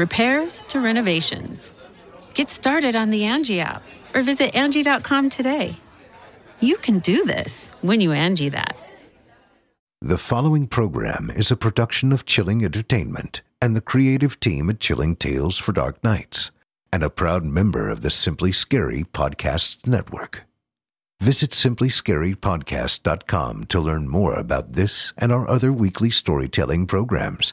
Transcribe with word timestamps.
repairs 0.00 0.62
to 0.68 0.80
renovations. 0.80 1.72
Get 2.34 2.50
started 2.50 2.96
on 2.96 3.10
the 3.10 3.22
Angi 3.22 3.60
app 3.60 3.84
or 4.14 4.22
visit 4.22 4.54
Angi.com 4.54 5.30
today. 5.30 5.76
You 6.60 6.78
can 6.78 6.98
do 6.98 7.24
this 7.24 7.74
when 7.82 8.00
you 8.00 8.10
Angi 8.10 8.50
that. 8.50 8.76
The 10.00 10.18
following 10.18 10.66
program 10.66 11.30
is 11.30 11.50
a 11.50 11.56
production 11.56 12.12
of 12.12 12.24
Chilling 12.24 12.64
Entertainment 12.64 13.42
and 13.60 13.76
the 13.76 13.82
creative 13.82 14.40
team 14.40 14.70
at 14.70 14.80
Chilling 14.80 15.14
Tales 15.14 15.58
for 15.58 15.72
Dark 15.72 16.02
Nights, 16.02 16.50
and 16.90 17.02
a 17.02 17.10
proud 17.10 17.44
member 17.44 17.90
of 17.90 18.00
the 18.00 18.10
Simply 18.10 18.52
Scary 18.52 19.04
Podcasts 19.04 19.86
Network. 19.86 20.44
Visit 21.20 21.50
simplyscarypodcast.com 21.50 23.64
to 23.66 23.80
learn 23.80 24.08
more 24.08 24.34
about 24.34 24.72
this 24.72 25.12
and 25.18 25.30
our 25.30 25.46
other 25.46 25.70
weekly 25.70 26.10
storytelling 26.10 26.86
programs 26.86 27.52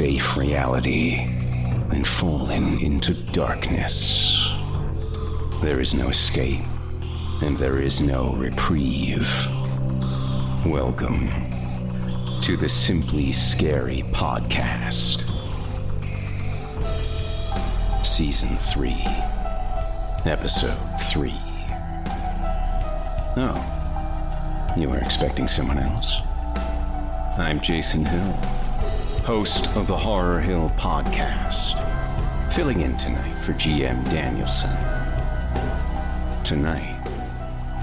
Safe 0.00 0.34
reality 0.34 1.16
and 1.90 2.08
fallen 2.08 2.80
into 2.80 3.12
darkness. 3.32 4.48
There 5.60 5.78
is 5.78 5.92
no 5.92 6.08
escape, 6.08 6.64
and 7.42 7.54
there 7.58 7.82
is 7.82 8.00
no 8.00 8.32
reprieve. 8.32 9.28
Welcome 10.64 11.28
to 12.40 12.56
the 12.56 12.66
Simply 12.66 13.30
Scary 13.30 14.02
Podcast. 14.10 15.26
Season 18.02 18.56
3, 18.56 19.04
Episode 20.24 20.98
3. 20.98 21.30
Oh, 23.36 24.74
you 24.78 24.88
were 24.88 24.96
expecting 24.96 25.46
someone 25.46 25.78
else? 25.78 26.16
I'm 27.36 27.60
Jason 27.60 28.06
Hill, 28.06 28.59
host 29.24 29.74
of 29.76 29.86
the 29.86 29.96
Horror 29.96 30.40
Hill 30.40 30.72
Podcast, 30.76 31.84
filling 32.52 32.80
in 32.80 32.96
tonight 32.96 33.34
for 33.34 33.52
GM 33.52 34.08
Danielson. 34.10 34.70
Tonight, 36.42 37.00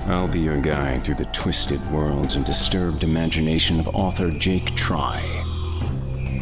I'll 0.07 0.27
be 0.27 0.39
your 0.39 0.59
guide 0.59 1.03
through 1.03 1.15
the 1.15 1.25
twisted 1.25 1.79
worlds 1.91 2.35
and 2.35 2.45
disturbed 2.45 3.03
imagination 3.03 3.79
of 3.79 3.87
author 3.89 4.31
Jake 4.31 4.75
Tri. 4.75 5.21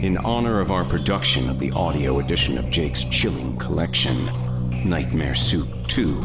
In 0.02 0.18
honor 0.18 0.62
of 0.62 0.72
our 0.72 0.86
production 0.86 1.50
of 1.50 1.60
the 1.60 1.72
audio 1.72 2.20
edition 2.20 2.58
of 2.58 2.70
Jake's 2.70 3.04
chilling 3.04 3.58
collection, 3.58 4.26
Nightmare 4.88 5.36
Soup 5.36 5.70
2, 5.88 6.22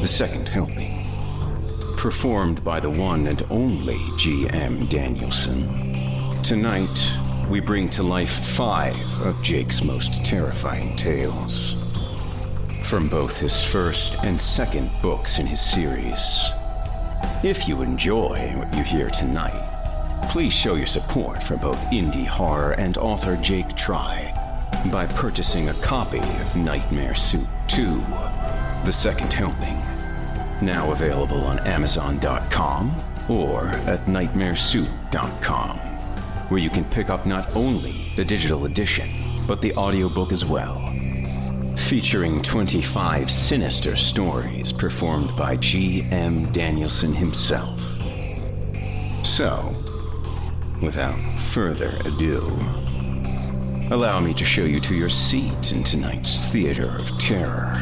The 0.00 0.08
Second 0.08 0.48
Helping, 0.48 1.06
performed 1.96 2.64
by 2.64 2.80
the 2.80 2.90
one 2.90 3.26
and 3.26 3.44
only 3.50 4.00
G.M. 4.16 4.86
Danielson. 4.86 6.42
Tonight, 6.42 6.98
we 7.48 7.60
bring 7.60 7.88
to 7.90 8.02
life 8.02 8.44
five 8.44 8.96
of 9.22 9.40
Jake's 9.42 9.82
most 9.82 10.24
terrifying 10.24 10.96
tales. 10.96 11.76
From 12.82 13.08
both 13.08 13.38
his 13.38 13.62
first 13.62 14.22
and 14.24 14.40
second 14.40 14.90
books 15.00 15.38
in 15.38 15.46
his 15.46 15.60
series. 15.60 16.50
If 17.42 17.68
you 17.68 17.82
enjoy 17.82 18.52
what 18.56 18.74
you 18.76 18.82
hear 18.82 19.10
tonight, 19.10 19.68
please 20.30 20.52
show 20.52 20.74
your 20.74 20.86
support 20.86 21.42
for 21.42 21.56
both 21.56 21.78
indie 21.90 22.26
horror 22.26 22.72
and 22.72 22.96
author 22.98 23.36
Jake 23.36 23.74
Tri 23.76 24.32
by 24.90 25.06
purchasing 25.06 25.68
a 25.68 25.74
copy 25.74 26.18
of 26.18 26.56
Nightmare 26.56 27.14
Soup 27.14 27.46
2 27.68 28.00
The 28.84 28.92
Second 28.92 29.32
Helping, 29.32 29.78
now 30.60 30.90
available 30.92 31.42
on 31.44 31.60
Amazon.com 31.60 32.94
or 33.28 33.68
at 33.86 34.04
NightmareSoup.com, 34.06 35.91
where 36.52 36.60
you 36.60 36.68
can 36.68 36.84
pick 36.84 37.08
up 37.08 37.24
not 37.24 37.56
only 37.56 38.12
the 38.14 38.24
digital 38.24 38.66
edition, 38.66 39.08
but 39.46 39.62
the 39.62 39.74
audiobook 39.74 40.32
as 40.32 40.44
well 40.44 40.92
featuring 41.76 42.42
25 42.42 43.30
sinister 43.30 43.96
stories 43.96 44.70
performed 44.70 45.34
by 45.36 45.56
G.M. 45.56 46.52
Danielson 46.52 47.14
himself. 47.14 47.80
So, 49.24 49.74
without 50.82 51.18
further 51.38 51.98
ado, 52.04 52.58
allow 53.90 54.20
me 54.20 54.34
to 54.34 54.44
show 54.44 54.64
you 54.64 54.80
to 54.80 54.94
your 54.94 55.08
seat 55.08 55.72
in 55.72 55.82
tonight's 55.82 56.46
Theater 56.50 56.96
of 56.98 57.18
Terror, 57.18 57.76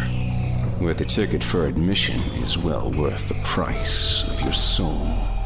where 0.78 0.94
the 0.94 1.04
ticket 1.04 1.42
for 1.42 1.66
admission 1.66 2.20
is 2.42 2.56
well 2.56 2.90
worth 2.92 3.28
the 3.28 3.40
price 3.42 4.28
of 4.28 4.40
your 4.40 4.52
soul. 4.52 5.39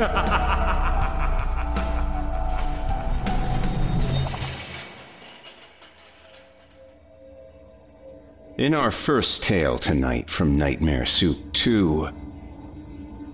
In 8.56 8.72
our 8.72 8.90
first 8.90 9.42
tale 9.42 9.78
tonight 9.78 10.30
from 10.30 10.56
Nightmare 10.56 11.04
Soup 11.04 11.52
2, 11.52 12.08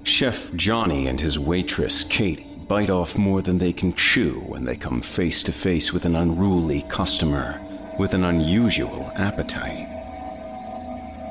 Chef 0.02 0.52
Johnny 0.54 1.06
and 1.06 1.20
his 1.20 1.38
waitress 1.38 2.02
Katie 2.02 2.58
bite 2.66 2.90
off 2.90 3.16
more 3.16 3.42
than 3.42 3.58
they 3.58 3.72
can 3.72 3.94
chew 3.94 4.40
when 4.40 4.64
they 4.64 4.74
come 4.74 5.00
face 5.00 5.44
to 5.44 5.52
face 5.52 5.92
with 5.92 6.04
an 6.04 6.16
unruly 6.16 6.82
customer 6.88 7.60
with 7.96 8.12
an 8.12 8.24
unusual 8.24 9.12
appetite. 9.14 9.86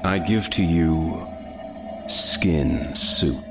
I 0.06 0.18
give 0.20 0.50
to 0.52 0.64
you 0.64 1.28
skin 2.08 2.96
soup. 2.96 3.44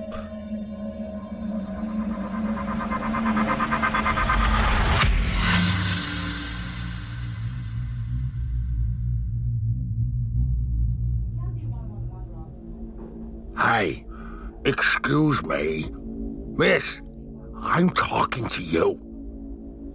Excuse 14.75 15.45
me. 15.45 15.87
Miss, 16.57 17.01
I'm 17.61 17.91
talking 17.91 18.49
to 18.49 18.63
you. 18.63 19.01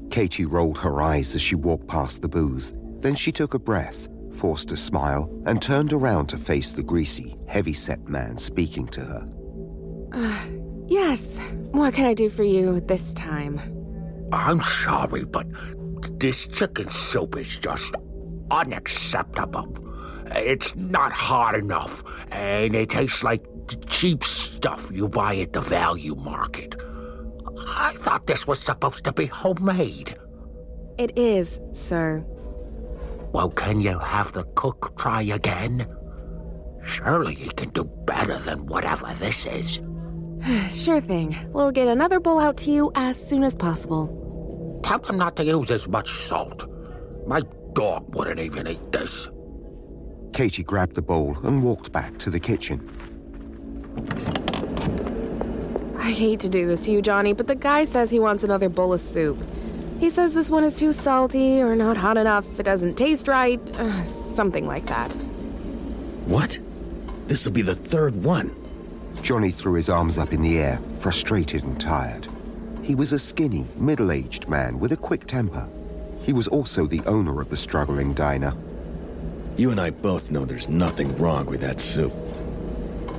Katie 0.10 0.46
rolled 0.46 0.78
her 0.80 1.02
eyes 1.02 1.36
as 1.36 1.42
she 1.42 1.56
walked 1.56 1.88
past 1.88 2.22
the 2.22 2.30
booth. 2.30 2.74
Then 3.00 3.16
she 3.16 3.32
took 3.32 3.54
a 3.54 3.60
breath, 3.60 4.08
forced 4.38 4.72
a 4.72 4.78
smile, 4.78 5.30
and 5.46 5.62
turned 5.62 5.92
around 5.92 6.28
to 6.28 6.38
face 6.38 6.72
the 6.72 6.84
greasy, 6.84 7.38
heavy 7.48 7.74
set 7.74 8.08
man 8.08 8.38
speaking 8.38 8.88
to 8.88 9.02
her. 9.02 9.28
Uh, 10.14 10.46
yes. 10.88 11.40
What 11.72 11.94
can 11.94 12.06
I 12.06 12.14
do 12.14 12.30
for 12.30 12.44
you 12.44 12.80
this 12.80 13.14
time? 13.14 13.60
I'm 14.32 14.62
sorry, 14.62 15.26
but 15.26 15.46
this 16.20 16.48
chicken 16.48 16.90
soup 16.90 17.38
is 17.38 17.58
just 17.58 17.96
unacceptable. 18.50 19.78
It's 20.28 20.76
not 20.76 21.12
hot 21.12 21.56
enough, 21.56 22.04
and 22.32 22.76
it 22.76 22.90
tastes 22.90 23.24
like 23.24 23.44
cheap 23.88 24.24
stuff 24.24 24.92
you 24.92 25.08
buy 25.08 25.36
at 25.38 25.54
the 25.54 25.62
value 25.62 26.16
market. 26.16 26.76
I 27.68 27.94
thought 27.94 28.28
this 28.28 28.48
was 28.48 28.60
supposed 28.60 29.04
to 29.04 29.14
be 29.14 29.26
homemade. 29.26 30.18
It 30.98 31.18
is, 31.18 31.60
sir. 31.74 32.26
Well, 33.32 33.50
can 33.50 33.82
you 33.82 34.00
have 34.00 34.34
the 34.34 34.44
cook 34.56 34.98
try 34.98 35.22
again? 35.22 35.88
Surely 36.84 37.36
he 37.36 37.50
can 37.50 37.70
do 37.70 37.84
better 37.84 38.38
than 38.38 38.66
whatever 38.66 39.14
this 39.16 39.46
is. 39.46 39.80
sure 40.72 41.02
thing. 41.02 41.36
We'll 41.50 41.72
get 41.72 41.88
another 41.88 42.20
bowl 42.20 42.40
out 42.40 42.58
to 42.58 42.72
you 42.72 42.92
as 42.96 43.16
soon 43.22 43.44
as 43.44 43.56
possible. 43.56 44.80
Tell 44.84 45.00
them 45.00 45.18
not 45.18 45.36
to 45.38 45.46
use 45.46 45.70
as 45.72 45.88
much 45.88 46.26
salt. 46.26 46.66
My 47.28 47.42
dog 47.74 48.16
wouldn't 48.16 48.40
even 48.40 48.68
eat 48.68 48.92
this. 48.92 49.28
Katie 50.34 50.64
grabbed 50.64 50.96
the 50.96 51.02
bowl 51.02 51.38
and 51.44 51.64
walked 51.64 51.92
back 51.92 52.18
to 52.20 52.30
the 52.30 52.40
kitchen. 52.40 52.90
I 55.98 56.12
hate 56.12 56.40
to 56.42 56.50
do 56.50 56.68
this 56.68 56.82
to 56.86 56.92
you, 56.92 57.02
Johnny, 57.02 57.34
but 57.34 57.48
the 57.48 57.56
guy 57.56 57.84
says 57.84 58.10
he 58.10 58.20
wants 58.20 58.44
another 58.44 58.70
bowl 58.70 58.94
of 58.94 59.00
soup. 59.00 59.38
He 60.00 60.10
says 60.10 60.34
this 60.34 60.50
one 60.50 60.64
is 60.64 60.78
too 60.78 60.94
salty 60.94 61.62
or 61.62 61.76
not 61.76 61.98
hot 61.98 62.18
enough, 62.18 62.60
it 62.60 62.64
doesn't 62.64 62.96
taste 62.96 63.28
right, 63.28 63.60
uh, 63.76 64.06
something 64.06 64.66
like 64.66 64.86
that. 64.86 65.14
What? 66.26 66.58
This'll 67.28 67.52
be 67.52 67.62
the 67.62 67.76
third 67.76 68.24
one. 68.24 68.56
Johnny 69.22 69.52
threw 69.52 69.74
his 69.74 69.90
arms 69.90 70.18
up 70.18 70.32
in 70.32 70.42
the 70.42 70.58
air, 70.58 70.80
frustrated 71.00 71.64
and 71.64 71.80
tired. 71.80 72.28
He 72.82 72.96
was 72.96 73.12
a 73.12 73.20
skinny, 73.20 73.68
middle 73.76 74.12
aged 74.12 74.48
man 74.48 74.80
with 74.80 74.94
a 74.94 74.98
quick 74.98 75.28
temper. 75.28 75.68
He 76.24 76.34
was 76.34 76.48
also 76.48 76.86
the 76.86 77.04
owner 77.06 77.42
of 77.42 77.50
the 77.50 77.58
struggling 77.58 78.14
diner. 78.14 78.54
You 79.58 79.72
and 79.72 79.80
I 79.80 79.90
both 79.90 80.32
know 80.32 80.46
there's 80.46 80.70
nothing 80.70 81.16
wrong 81.18 81.46
with 81.46 81.62
that 81.62 81.82
soup. 81.82 82.14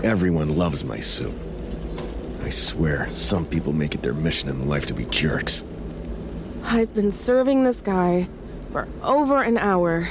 Everyone 0.02 0.56
loves 0.56 0.82
my 0.82 0.98
soup. 0.98 1.34
I 2.42 2.48
swear, 2.48 3.06
some 3.10 3.44
people 3.44 3.74
make 3.74 3.94
it 3.94 4.00
their 4.00 4.14
mission 4.14 4.48
in 4.48 4.66
life 4.66 4.86
to 4.86 4.94
be 4.94 5.04
jerks. 5.04 5.62
I've 6.64 6.94
been 6.94 7.12
serving 7.12 7.64
this 7.64 7.82
guy 7.82 8.26
for 8.72 8.88
over 9.02 9.42
an 9.42 9.58
hour. 9.58 10.08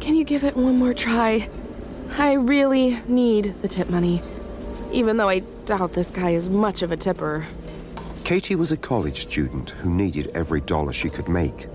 Can 0.00 0.16
you 0.16 0.24
give 0.24 0.42
it 0.42 0.56
one 0.56 0.76
more 0.76 0.92
try? 0.92 1.48
I 2.18 2.32
really 2.32 3.00
need 3.06 3.54
the 3.62 3.68
tip 3.68 3.88
money, 3.88 4.22
even 4.90 5.18
though 5.18 5.28
I 5.28 5.38
doubt 5.66 5.92
this 5.92 6.10
guy 6.10 6.30
is 6.30 6.50
much 6.50 6.82
of 6.82 6.90
a 6.90 6.96
tipper. 6.96 7.46
Katie 8.24 8.56
was 8.56 8.72
a 8.72 8.76
college 8.76 9.22
student 9.22 9.70
who 9.70 9.90
needed 9.90 10.32
every 10.34 10.62
dollar 10.62 10.92
she 10.92 11.08
could 11.08 11.28
make. 11.28 11.68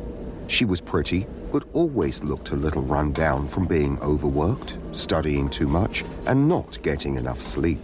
She 0.48 0.66
was 0.66 0.82
pretty, 0.82 1.26
but 1.52 1.64
always 1.74 2.24
looked 2.24 2.50
a 2.50 2.56
little 2.56 2.82
run 2.82 3.12
down 3.14 3.48
from 3.48 3.66
being 3.66 4.00
overworked, 4.02 4.78
studying 4.92 5.50
too 5.50 5.68
much, 5.68 6.04
and 6.26 6.48
not 6.48 6.82
getting 6.84 7.16
enough 7.16 7.42
sleep. 7.42 7.80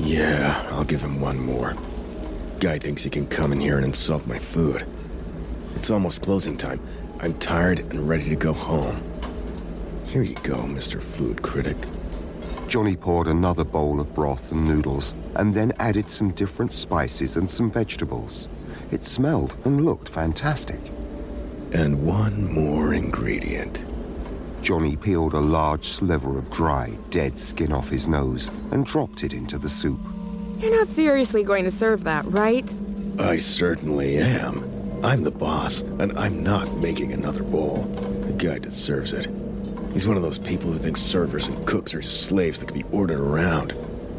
Yeah, 0.00 0.66
I'll 0.70 0.84
give 0.84 1.02
him 1.02 1.20
one 1.20 1.38
more. 1.38 1.74
Guy 2.60 2.78
thinks 2.78 3.02
he 3.02 3.10
can 3.10 3.26
come 3.26 3.52
in 3.52 3.60
here 3.60 3.76
and 3.76 3.84
insult 3.84 4.26
my 4.26 4.38
food. 4.38 4.86
It's 5.76 5.90
almost 5.90 6.22
closing 6.22 6.56
time. 6.56 6.80
I'm 7.20 7.34
tired 7.38 7.80
and 7.80 8.08
ready 8.08 8.28
to 8.28 8.36
go 8.36 8.52
home. 8.52 9.00
Here 10.06 10.22
you 10.22 10.36
go, 10.36 10.56
Mr. 10.56 11.02
Food 11.02 11.42
Critic. 11.42 11.76
Johnny 12.68 12.96
poured 12.96 13.28
another 13.28 13.64
bowl 13.64 14.00
of 14.00 14.14
broth 14.14 14.52
and 14.52 14.66
noodles, 14.66 15.14
and 15.36 15.54
then 15.54 15.72
added 15.78 16.10
some 16.10 16.32
different 16.32 16.72
spices 16.72 17.36
and 17.36 17.50
some 17.50 17.70
vegetables. 17.70 18.46
It 18.90 19.04
smelled 19.04 19.56
and 19.64 19.84
looked 19.84 20.08
fantastic. 20.08 20.80
And 21.72 22.04
one 22.04 22.52
more 22.52 22.94
ingredient. 22.94 23.84
Johnny 24.62 24.96
peeled 24.96 25.34
a 25.34 25.40
large 25.40 25.88
sliver 25.88 26.38
of 26.38 26.50
dry, 26.50 26.96
dead 27.10 27.38
skin 27.38 27.72
off 27.72 27.88
his 27.88 28.08
nose 28.08 28.50
and 28.72 28.84
dropped 28.84 29.22
it 29.22 29.32
into 29.32 29.58
the 29.58 29.68
soup. 29.68 30.00
You're 30.58 30.76
not 30.76 30.88
seriously 30.88 31.44
going 31.44 31.64
to 31.64 31.70
serve 31.70 32.04
that, 32.04 32.24
right? 32.26 32.72
I 33.18 33.36
certainly 33.36 34.18
am. 34.18 34.64
I'm 35.04 35.22
the 35.22 35.30
boss, 35.30 35.82
and 35.82 36.18
I'm 36.18 36.42
not 36.42 36.72
making 36.78 37.12
another 37.12 37.44
bowl. 37.44 37.84
The 38.22 38.32
guy 38.32 38.58
deserves 38.58 39.12
it. 39.12 39.28
He's 39.92 40.06
one 40.06 40.16
of 40.16 40.22
those 40.22 40.38
people 40.38 40.72
who 40.72 40.78
thinks 40.78 41.00
servers 41.00 41.46
and 41.48 41.66
cooks 41.66 41.94
are 41.94 42.00
just 42.00 42.24
slaves 42.26 42.58
that 42.58 42.66
can 42.66 42.78
be 42.78 42.88
ordered 42.90 43.20
around. 43.20 43.74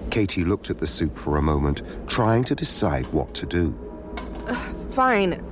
Katie 0.09 0.43
looked 0.43 0.69
at 0.69 0.79
the 0.79 0.87
soup 0.87 1.17
for 1.17 1.37
a 1.37 1.41
moment, 1.41 1.81
trying 2.07 2.43
to 2.45 2.55
decide 2.55 3.05
what 3.07 3.33
to 3.35 3.45
do. 3.45 3.77
Uh, 4.47 4.55
fine. 4.91 5.43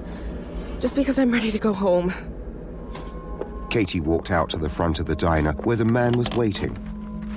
Just 0.80 0.96
because 0.96 1.18
I'm 1.18 1.32
ready 1.32 1.50
to 1.52 1.58
go 1.58 1.74
home. 1.74 2.14
Katie 3.72 4.00
walked 4.00 4.32
out 4.32 4.50
to 4.52 4.58
the 4.58 4.70
front 4.70 5.00
of 5.00 5.08
the 5.08 5.16
diner 5.16 5.54
where 5.64 5.76
the 5.76 5.86
man 5.86 6.14
was 6.14 6.30
waiting. 6.32 6.78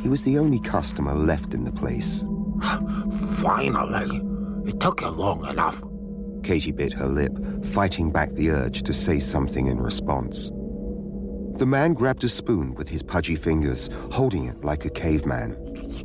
He 0.03 0.09
was 0.09 0.23
the 0.23 0.39
only 0.39 0.61
customer 0.61 1.15
left 1.15 1.55
in 1.55 1.65
the 1.65 1.73
place. 1.73 2.25
Finally! 3.39 4.23
It 4.67 4.79
took 4.79 5.01
you 5.01 5.09
long 5.09 5.47
enough. 5.47 5.83
Katie 6.43 6.73
bit 6.73 6.93
her 6.93 7.07
lip, 7.07 7.33
fighting 7.65 8.13
back 8.13 8.31
the 8.33 8.51
urge 8.51 8.83
to 8.83 8.93
say 8.93 9.19
something 9.19 9.69
in 9.69 9.79
response. 9.79 10.51
The 11.57 11.67
man 11.67 11.95
grabbed 11.95 12.25
a 12.25 12.29
spoon 12.29 12.75
with 12.75 12.89
his 12.89 13.03
pudgy 13.03 13.37
fingers, 13.37 13.89
holding 14.11 14.47
it 14.47 14.65
like 14.65 14.85
a 14.85 14.91
caveman, 14.91 15.53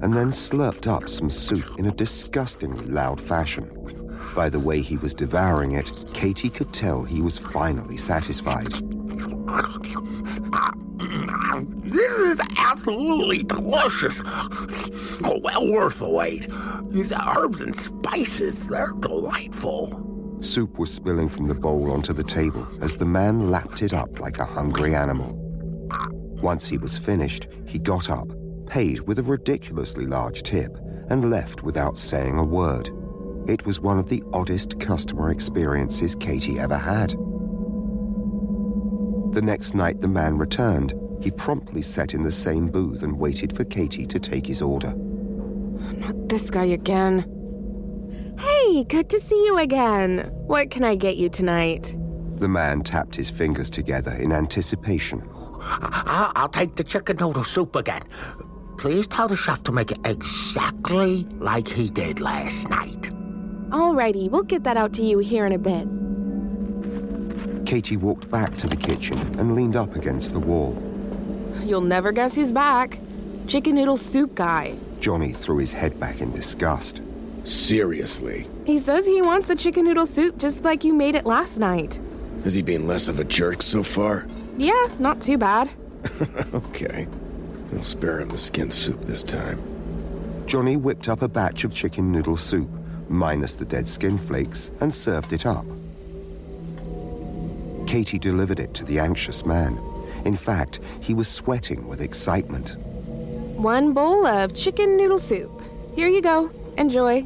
and 0.01 0.13
then 0.13 0.31
slurped 0.31 0.87
up 0.87 1.07
some 1.07 1.29
soup 1.29 1.79
in 1.79 1.85
a 1.85 1.91
disgustingly 1.91 2.85
loud 2.85 3.21
fashion. 3.21 3.71
By 4.35 4.49
the 4.49 4.59
way 4.59 4.81
he 4.81 4.97
was 4.97 5.13
devouring 5.13 5.71
it, 5.71 5.91
Katie 6.13 6.49
could 6.49 6.73
tell 6.73 7.03
he 7.03 7.21
was 7.21 7.37
finally 7.37 7.95
satisfied. 7.95 8.67
This 11.85 12.11
is 12.11 12.39
absolutely 12.57 13.43
delicious. 13.43 14.21
Well 15.21 15.67
worth 15.67 15.99
the 15.99 16.09
wait. 16.09 16.49
The 16.49 17.23
herbs 17.25 17.61
and 17.61 17.73
spices, 17.73 18.57
they're 18.67 18.91
delightful. 18.99 20.37
Soup 20.41 20.77
was 20.77 20.91
spilling 20.93 21.29
from 21.29 21.47
the 21.47 21.55
bowl 21.55 21.91
onto 21.91 22.11
the 22.11 22.23
table 22.23 22.67
as 22.81 22.97
the 22.97 23.05
man 23.05 23.49
lapped 23.49 23.81
it 23.81 23.93
up 23.93 24.19
like 24.19 24.37
a 24.39 24.45
hungry 24.45 24.93
animal. 24.93 25.39
Once 26.41 26.67
he 26.67 26.77
was 26.77 26.97
finished, 26.97 27.47
he 27.65 27.79
got 27.79 28.09
up, 28.09 28.27
paid 28.67 28.99
with 29.07 29.17
a 29.17 29.23
ridiculously 29.23 30.05
large 30.05 30.43
tip, 30.43 30.77
and 31.09 31.31
left 31.31 31.63
without 31.63 31.97
saying 31.97 32.37
a 32.37 32.43
word. 32.43 32.89
It 33.47 33.65
was 33.65 33.79
one 33.79 33.99
of 33.99 34.09
the 34.09 34.23
oddest 34.33 34.79
customer 34.79 35.29
experiences 35.31 36.15
Katie 36.15 36.59
ever 36.59 36.77
had. 36.77 37.11
The 39.33 39.41
next 39.43 39.75
night 39.75 40.01
the 40.01 40.07
man 40.07 40.37
returned. 40.37 40.93
He 41.21 41.31
promptly 41.31 41.81
sat 41.81 42.13
in 42.13 42.23
the 42.23 42.31
same 42.31 42.67
booth 42.69 43.03
and 43.03 43.17
waited 43.17 43.55
for 43.55 43.63
Katie 43.63 44.05
to 44.07 44.19
take 44.19 44.45
his 44.47 44.61
order. 44.61 44.93
Not 44.95 46.29
this 46.29 46.49
guy 46.49 46.65
again. 46.65 47.25
Hey, 48.39 48.83
good 48.83 49.09
to 49.09 49.19
see 49.19 49.45
you 49.45 49.57
again. 49.57 50.29
What 50.33 50.71
can 50.71 50.83
I 50.83 50.95
get 50.95 51.17
you 51.17 51.29
tonight? 51.29 51.95
The 52.35 52.49
man 52.49 52.81
tapped 52.81 53.15
his 53.15 53.29
fingers 53.29 53.69
together 53.69 54.11
in 54.11 54.31
anticipation. 54.31 55.27
I- 55.61 56.31
will 56.41 56.49
take 56.49 56.75
the 56.75 56.83
chicken 56.83 57.17
noodle 57.17 57.43
soup 57.43 57.75
again. 57.75 58.03
Please 58.77 59.07
tell 59.07 59.27
the 59.27 59.37
chef 59.37 59.63
to 59.63 59.71
make 59.71 59.91
it 59.91 59.99
exactly 60.03 61.25
like 61.39 61.67
he 61.67 61.89
did 61.89 62.19
last 62.19 62.69
night. 62.69 63.09
Alrighty, 63.69 64.29
we'll 64.29 64.43
get 64.43 64.63
that 64.63 64.77
out 64.77 64.93
to 64.93 65.03
you 65.03 65.19
here 65.19 65.45
in 65.45 65.51
a 65.53 65.57
bit. 65.57 65.87
Katie 67.65 67.97
walked 67.97 68.29
back 68.29 68.55
to 68.57 68.67
the 68.67 68.75
kitchen 68.75 69.17
and 69.39 69.55
leaned 69.55 69.75
up 69.75 69.95
against 69.95 70.33
the 70.33 70.39
wall. 70.39 70.77
You'll 71.63 71.81
never 71.81 72.11
guess 72.11 72.35
who's 72.35 72.53
back. 72.53 72.99
Chicken 73.47 73.75
noodle 73.75 73.97
soup 73.97 74.35
guy. 74.35 74.75
Johnny 74.99 75.31
threw 75.33 75.57
his 75.57 75.71
head 75.71 75.99
back 75.99 76.21
in 76.21 76.31
disgust. 76.31 77.01
Seriously? 77.43 78.47
He 78.65 78.77
says 78.77 79.05
he 79.05 79.21
wants 79.21 79.47
the 79.47 79.55
chicken 79.55 79.85
noodle 79.85 80.05
soup 80.05 80.37
just 80.37 80.63
like 80.63 80.83
you 80.83 80.93
made 80.93 81.15
it 81.15 81.25
last 81.25 81.59
night. 81.59 81.99
Has 82.43 82.53
he 82.53 82.61
been 82.61 82.87
less 82.87 83.07
of 83.07 83.19
a 83.19 83.23
jerk 83.23 83.61
so 83.61 83.81
far? 83.83 84.27
Yeah, 84.57 84.87
not 84.99 85.21
too 85.21 85.37
bad. 85.37 85.69
okay. 86.53 87.07
I'll 87.75 87.83
spare 87.83 88.21
him 88.21 88.29
the 88.29 88.37
skin 88.37 88.71
soup 88.71 89.01
this 89.01 89.23
time. 89.23 89.59
Johnny 90.45 90.77
whipped 90.77 91.09
up 91.09 91.21
a 91.21 91.27
batch 91.27 91.63
of 91.63 91.73
chicken 91.73 92.11
noodle 92.11 92.37
soup, 92.37 92.69
minus 93.09 93.55
the 93.55 93.65
dead 93.65 93.87
skin 93.87 94.17
flakes, 94.17 94.71
and 94.81 94.93
served 94.93 95.33
it 95.33 95.45
up. 95.45 95.65
Katie 97.87 98.19
delivered 98.19 98.59
it 98.59 98.73
to 98.73 98.83
the 98.83 98.99
anxious 98.99 99.45
man. 99.45 99.79
In 100.25 100.35
fact, 100.35 100.79
he 101.01 101.13
was 101.13 101.27
sweating 101.27 101.87
with 101.87 102.01
excitement. 102.01 102.75
One 103.57 103.93
bowl 103.93 104.25
of 104.25 104.55
chicken 104.55 104.97
noodle 104.97 105.19
soup. 105.19 105.51
Here 105.95 106.07
you 106.07 106.21
go. 106.21 106.51
Enjoy. 106.77 107.21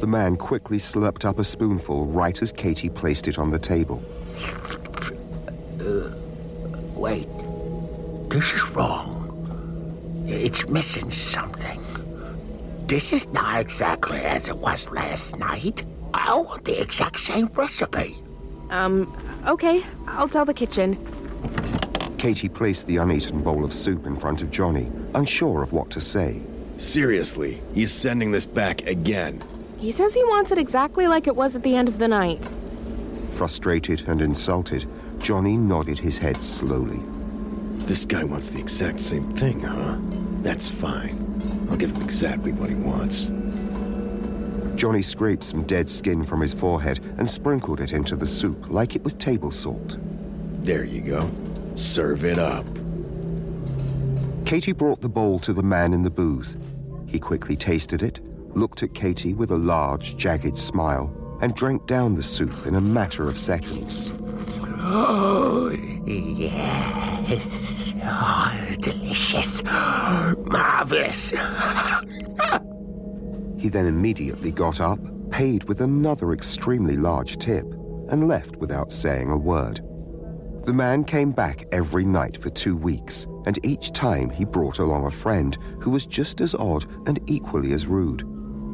The 0.00 0.06
man 0.06 0.36
quickly 0.36 0.78
slurped 0.78 1.24
up 1.24 1.38
a 1.38 1.44
spoonful 1.44 2.06
right 2.06 2.40
as 2.42 2.52
Katie 2.52 2.90
placed 2.90 3.28
it 3.28 3.38
on 3.38 3.50
the 3.50 3.58
table. 3.58 4.02
Uh, 5.80 6.10
wait. 6.94 7.28
This 8.28 8.52
is 8.52 8.70
wrong. 8.70 9.22
It's 10.26 10.68
missing 10.68 11.10
something. 11.10 11.80
This 12.86 13.12
is 13.12 13.26
not 13.28 13.58
exactly 13.58 14.20
as 14.20 14.48
it 14.48 14.58
was 14.58 14.88
last 14.92 15.36
night. 15.38 15.84
I 16.14 16.36
want 16.36 16.64
the 16.64 16.80
exact 16.80 17.18
same 17.18 17.46
recipe. 17.48 18.16
Um, 18.70 19.12
okay. 19.48 19.82
I'll 20.06 20.28
tell 20.28 20.44
the 20.44 20.54
kitchen. 20.54 20.96
Katie 22.16 22.48
placed 22.48 22.86
the 22.86 22.98
uneaten 22.98 23.42
bowl 23.42 23.64
of 23.64 23.74
soup 23.74 24.06
in 24.06 24.14
front 24.14 24.40
of 24.40 24.52
Johnny, 24.52 24.88
unsure 25.16 25.64
of 25.64 25.72
what 25.72 25.90
to 25.90 26.00
say. 26.00 26.40
Seriously, 26.76 27.60
he's 27.74 27.90
sending 27.90 28.30
this 28.30 28.46
back 28.46 28.86
again. 28.86 29.42
He 29.80 29.90
says 29.90 30.14
he 30.14 30.22
wants 30.24 30.52
it 30.52 30.58
exactly 30.58 31.08
like 31.08 31.26
it 31.26 31.34
was 31.34 31.56
at 31.56 31.64
the 31.64 31.74
end 31.74 31.88
of 31.88 31.98
the 31.98 32.08
night. 32.08 32.48
Frustrated 33.32 34.08
and 34.08 34.20
insulted, 34.20 34.86
Johnny 35.18 35.56
nodded 35.56 35.98
his 35.98 36.18
head 36.18 36.40
slowly. 36.40 37.00
This 37.86 38.04
guy 38.04 38.22
wants 38.22 38.50
the 38.50 38.60
exact 38.60 39.00
same 39.00 39.32
thing, 39.34 39.60
huh? 39.60 39.96
That's 40.42 40.68
fine. 40.68 41.25
I'll 41.68 41.76
give 41.76 41.92
him 41.92 42.02
exactly 42.02 42.52
what 42.52 42.70
he 42.70 42.76
wants. 42.76 43.30
Johnny 44.76 45.02
scraped 45.02 45.44
some 45.44 45.64
dead 45.64 45.88
skin 45.88 46.24
from 46.24 46.40
his 46.40 46.52
forehead 46.52 47.00
and 47.18 47.28
sprinkled 47.28 47.80
it 47.80 47.92
into 47.92 48.14
the 48.14 48.26
soup 48.26 48.70
like 48.70 48.94
it 48.94 49.02
was 49.02 49.14
table 49.14 49.50
salt. 49.50 49.96
There 50.62 50.84
you 50.84 51.00
go. 51.00 51.30
Serve 51.74 52.24
it 52.24 52.38
up. 52.38 52.66
Katie 54.44 54.72
brought 54.72 55.00
the 55.00 55.08
bowl 55.08 55.38
to 55.40 55.52
the 55.52 55.62
man 55.62 55.92
in 55.92 56.02
the 56.02 56.10
booth. 56.10 56.56
He 57.06 57.18
quickly 57.18 57.56
tasted 57.56 58.02
it, 58.02 58.20
looked 58.54 58.82
at 58.82 58.94
Katie 58.94 59.34
with 59.34 59.50
a 59.50 59.56
large, 59.56 60.16
jagged 60.16 60.56
smile, 60.56 61.10
and 61.40 61.54
drank 61.54 61.86
down 61.86 62.14
the 62.14 62.22
soup 62.22 62.66
in 62.66 62.74
a 62.74 62.80
matter 62.80 63.28
of 63.28 63.38
seconds. 63.38 64.10
Oh, 64.88 65.70
yes. 66.06 67.92
Oh, 68.04 68.74
delicious. 68.80 69.64
Marvelous. 69.64 71.30
he 73.58 73.68
then 73.68 73.86
immediately 73.86 74.52
got 74.52 74.80
up, 74.80 75.00
paid 75.32 75.64
with 75.64 75.80
another 75.80 76.32
extremely 76.32 76.96
large 76.96 77.38
tip, 77.38 77.64
and 78.10 78.28
left 78.28 78.54
without 78.58 78.92
saying 78.92 79.32
a 79.32 79.36
word. 79.36 79.80
The 80.62 80.72
man 80.72 81.02
came 81.02 81.32
back 81.32 81.64
every 81.72 82.04
night 82.04 82.40
for 82.40 82.50
two 82.50 82.76
weeks, 82.76 83.26
and 83.44 83.58
each 83.64 83.90
time 83.90 84.30
he 84.30 84.44
brought 84.44 84.78
along 84.78 85.06
a 85.06 85.10
friend 85.10 85.58
who 85.80 85.90
was 85.90 86.06
just 86.06 86.40
as 86.40 86.54
odd 86.54 86.86
and 87.08 87.18
equally 87.28 87.72
as 87.72 87.88
rude. 87.88 88.22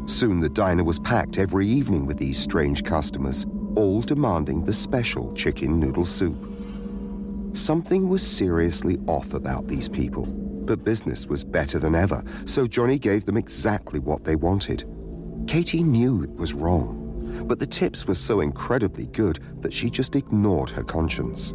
Soon 0.04 0.40
the 0.40 0.50
diner 0.50 0.84
was 0.84 0.98
packed 0.98 1.38
every 1.38 1.66
evening 1.66 2.04
with 2.04 2.18
these 2.18 2.38
strange 2.38 2.84
customers, 2.84 3.46
all 3.76 4.02
demanding 4.02 4.64
the 4.64 4.72
special 4.72 5.32
chicken 5.34 5.78
noodle 5.78 6.04
soup. 6.04 6.36
Something 7.54 8.08
was 8.08 8.26
seriously 8.26 8.98
off 9.06 9.34
about 9.34 9.68
these 9.68 9.88
people, 9.88 10.26
but 10.26 10.84
business 10.84 11.26
was 11.26 11.44
better 11.44 11.78
than 11.78 11.94
ever, 11.94 12.24
so 12.44 12.66
Johnny 12.66 12.98
gave 12.98 13.26
them 13.26 13.36
exactly 13.36 14.00
what 14.00 14.24
they 14.24 14.36
wanted. 14.36 14.84
Katie 15.46 15.82
knew 15.82 16.22
it 16.22 16.30
was 16.30 16.54
wrong, 16.54 17.44
but 17.46 17.58
the 17.58 17.66
tips 17.66 18.06
were 18.06 18.14
so 18.14 18.40
incredibly 18.40 19.06
good 19.06 19.40
that 19.60 19.74
she 19.74 19.90
just 19.90 20.16
ignored 20.16 20.70
her 20.70 20.84
conscience. 20.84 21.52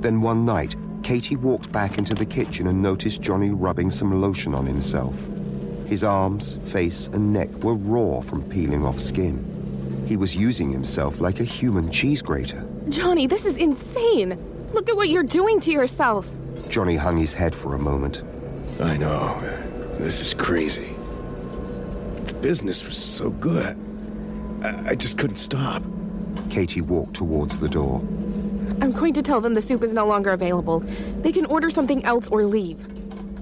Then 0.00 0.20
one 0.20 0.44
night, 0.44 0.74
Katie 1.02 1.36
walked 1.36 1.70
back 1.72 1.98
into 1.98 2.14
the 2.14 2.24
kitchen 2.24 2.68
and 2.68 2.82
noticed 2.82 3.20
Johnny 3.20 3.50
rubbing 3.50 3.90
some 3.90 4.20
lotion 4.20 4.54
on 4.54 4.64
himself. 4.64 5.16
His 5.86 6.02
arms, 6.02 6.56
face, 6.66 7.08
and 7.08 7.32
neck 7.32 7.52
were 7.62 7.74
raw 7.74 8.20
from 8.20 8.42
peeling 8.44 8.84
off 8.86 8.98
skin. 8.98 9.51
He 10.12 10.18
was 10.18 10.36
using 10.36 10.70
himself 10.70 11.22
like 11.22 11.40
a 11.40 11.44
human 11.44 11.90
cheese 11.90 12.20
grater. 12.20 12.66
Johnny, 12.90 13.26
this 13.26 13.46
is 13.46 13.56
insane! 13.56 14.36
Look 14.74 14.90
at 14.90 14.94
what 14.94 15.08
you're 15.08 15.22
doing 15.22 15.58
to 15.60 15.70
yourself! 15.72 16.28
Johnny 16.68 16.96
hung 16.96 17.16
his 17.16 17.32
head 17.32 17.54
for 17.54 17.74
a 17.74 17.78
moment. 17.78 18.22
I 18.78 18.98
know. 18.98 19.40
This 19.96 20.20
is 20.20 20.34
crazy. 20.34 20.94
The 22.26 22.34
business 22.34 22.84
was 22.84 22.98
so 22.98 23.30
good. 23.30 23.74
I, 24.62 24.90
I 24.90 24.94
just 24.96 25.16
couldn't 25.16 25.36
stop. 25.36 25.82
Katie 26.50 26.82
walked 26.82 27.14
towards 27.14 27.58
the 27.58 27.70
door. 27.70 28.00
I'm 28.82 28.92
going 28.92 29.14
to 29.14 29.22
tell 29.22 29.40
them 29.40 29.54
the 29.54 29.62
soup 29.62 29.82
is 29.82 29.94
no 29.94 30.06
longer 30.06 30.32
available. 30.32 30.80
They 31.22 31.32
can 31.32 31.46
order 31.46 31.70
something 31.70 32.04
else 32.04 32.28
or 32.28 32.44
leave. 32.44 32.86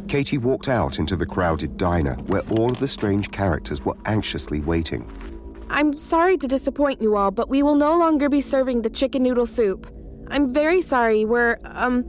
Katie 0.06 0.38
walked 0.38 0.68
out 0.68 1.00
into 1.00 1.16
the 1.16 1.26
crowded 1.26 1.76
diner 1.76 2.14
where 2.28 2.42
all 2.42 2.70
of 2.70 2.78
the 2.78 2.86
strange 2.86 3.32
characters 3.32 3.84
were 3.84 3.96
anxiously 4.06 4.60
waiting. 4.60 5.04
I'm 5.70 5.98
sorry 5.98 6.36
to 6.36 6.48
disappoint 6.48 7.00
you 7.00 7.16
all, 7.16 7.30
but 7.30 7.48
we 7.48 7.62
will 7.62 7.76
no 7.76 7.96
longer 7.96 8.28
be 8.28 8.40
serving 8.40 8.82
the 8.82 8.90
chicken 8.90 9.22
noodle 9.22 9.46
soup. 9.46 9.86
I'm 10.28 10.52
very 10.52 10.82
sorry. 10.82 11.24
We're, 11.24 11.58
um, 11.64 12.04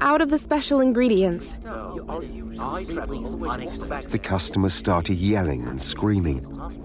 out 0.00 0.20
of 0.22 0.30
the 0.30 0.38
special 0.38 0.80
ingredients. 0.80 1.56
The 4.08 4.20
customers 4.22 4.74
started 4.74 5.16
yelling 5.18 5.64
and 5.68 5.80
screaming. 5.80 6.40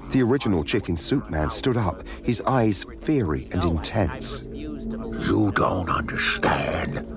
The 0.09 0.21
original 0.21 0.63
chicken 0.63 0.95
soup 0.95 1.29
man 1.29 1.49
stood 1.49 1.77
up, 1.77 2.03
his 2.23 2.41
eyes 2.41 2.85
fiery 3.01 3.47
and 3.51 3.63
intense. 3.63 4.43
You 4.51 5.51
don't 5.55 5.89
understand. 5.89 7.07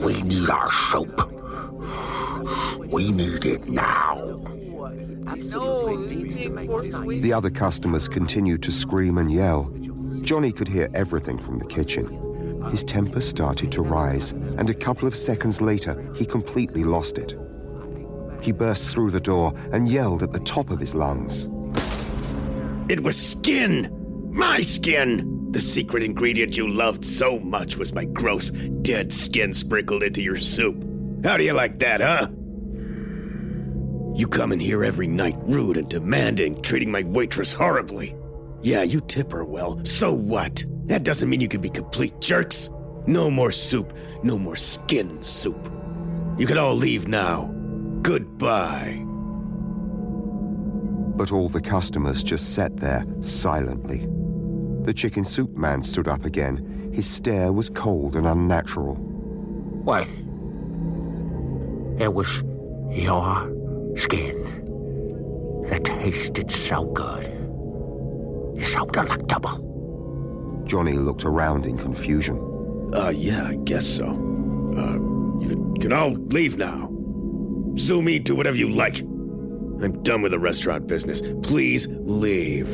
We 0.00 0.22
need 0.22 0.50
our 0.50 0.70
soup. 0.70 1.30
We 2.90 3.12
need 3.12 3.44
it 3.44 3.68
now. 3.68 4.40
The 7.20 7.32
other 7.34 7.50
customers 7.50 8.08
continued 8.08 8.62
to 8.64 8.72
scream 8.72 9.18
and 9.18 9.30
yell. 9.30 9.72
Johnny 10.22 10.52
could 10.52 10.68
hear 10.68 10.88
everything 10.94 11.38
from 11.38 11.58
the 11.58 11.66
kitchen. 11.66 12.18
His 12.70 12.84
temper 12.84 13.20
started 13.20 13.72
to 13.72 13.82
rise, 13.82 14.32
and 14.32 14.70
a 14.70 14.74
couple 14.74 15.08
of 15.08 15.16
seconds 15.16 15.60
later, 15.60 16.12
he 16.16 16.24
completely 16.24 16.84
lost 16.84 17.18
it. 17.18 17.34
He 18.40 18.52
burst 18.52 18.90
through 18.90 19.10
the 19.10 19.20
door 19.20 19.52
and 19.72 19.88
yelled 19.88 20.22
at 20.22 20.32
the 20.32 20.40
top 20.40 20.70
of 20.70 20.80
his 20.80 20.94
lungs. 20.94 21.48
It 22.88 23.00
was 23.00 23.16
skin! 23.16 23.90
My 24.32 24.60
skin! 24.60 25.50
The 25.52 25.60
secret 25.60 26.02
ingredient 26.02 26.56
you 26.56 26.68
loved 26.68 27.04
so 27.04 27.38
much 27.40 27.76
was 27.76 27.92
my 27.92 28.04
gross, 28.06 28.50
dead 28.50 29.12
skin 29.12 29.52
sprinkled 29.52 30.02
into 30.02 30.22
your 30.22 30.36
soup. 30.36 30.82
How 31.24 31.36
do 31.36 31.44
you 31.44 31.52
like 31.52 31.78
that, 31.80 32.00
huh? 32.00 32.28
You 34.14 34.26
come 34.28 34.52
in 34.52 34.60
here 34.60 34.84
every 34.84 35.06
night, 35.06 35.36
rude 35.44 35.78
and 35.78 35.88
demanding, 35.88 36.60
treating 36.60 36.90
my 36.90 37.02
waitress 37.06 37.52
horribly. 37.52 38.14
Yeah, 38.60 38.82
you 38.82 39.00
tip 39.00 39.32
her 39.32 39.44
well. 39.44 39.80
So 39.84 40.12
what? 40.12 40.64
That 40.86 41.02
doesn't 41.02 41.30
mean 41.30 41.40
you 41.40 41.48
can 41.48 41.62
be 41.62 41.70
complete 41.70 42.20
jerks. 42.20 42.68
No 43.06 43.30
more 43.30 43.50
soup. 43.50 43.96
No 44.22 44.38
more 44.38 44.56
skin 44.56 45.22
soup. 45.22 45.72
You 46.36 46.46
can 46.46 46.58
all 46.58 46.74
leave 46.74 47.08
now. 47.08 47.46
Goodbye. 48.02 49.02
But 51.16 51.32
all 51.32 51.48
the 51.48 51.60
customers 51.60 52.22
just 52.22 52.54
sat 52.54 52.76
there, 52.76 53.06
silently. 53.22 54.06
The 54.82 54.92
chicken 54.92 55.24
soup 55.24 55.56
man 55.56 55.82
stood 55.82 56.08
up 56.08 56.24
again. 56.24 56.90
His 56.92 57.08
stare 57.08 57.52
was 57.52 57.70
cold 57.70 58.16
and 58.16 58.26
unnatural. 58.26 58.96
What? 59.84 60.06
It 61.98 62.12
was 62.12 62.42
your 62.90 63.61
skin 63.96 65.64
that 65.68 65.84
tasted 65.84 66.50
so 66.50 66.84
good. 66.84 67.24
So 68.64 68.84
delectable. 68.86 70.62
Johnny 70.64 70.92
looked 70.92 71.24
around 71.24 71.66
in 71.66 71.76
confusion. 71.76 72.38
Uh, 72.94 73.08
yeah, 73.08 73.46
I 73.48 73.56
guess 73.64 73.86
so. 73.86 74.06
Uh, 74.06 74.94
you 75.42 75.74
can 75.80 75.92
all 75.92 76.12
leave 76.12 76.56
now. 76.56 76.88
Zoom 77.76 78.04
me, 78.04 78.18
do 78.18 78.34
whatever 78.34 78.56
you 78.56 78.68
like. 78.68 79.00
I'm 79.00 80.02
done 80.02 80.22
with 80.22 80.32
the 80.32 80.38
restaurant 80.38 80.86
business. 80.86 81.22
Please 81.42 81.88
leave. 81.88 82.68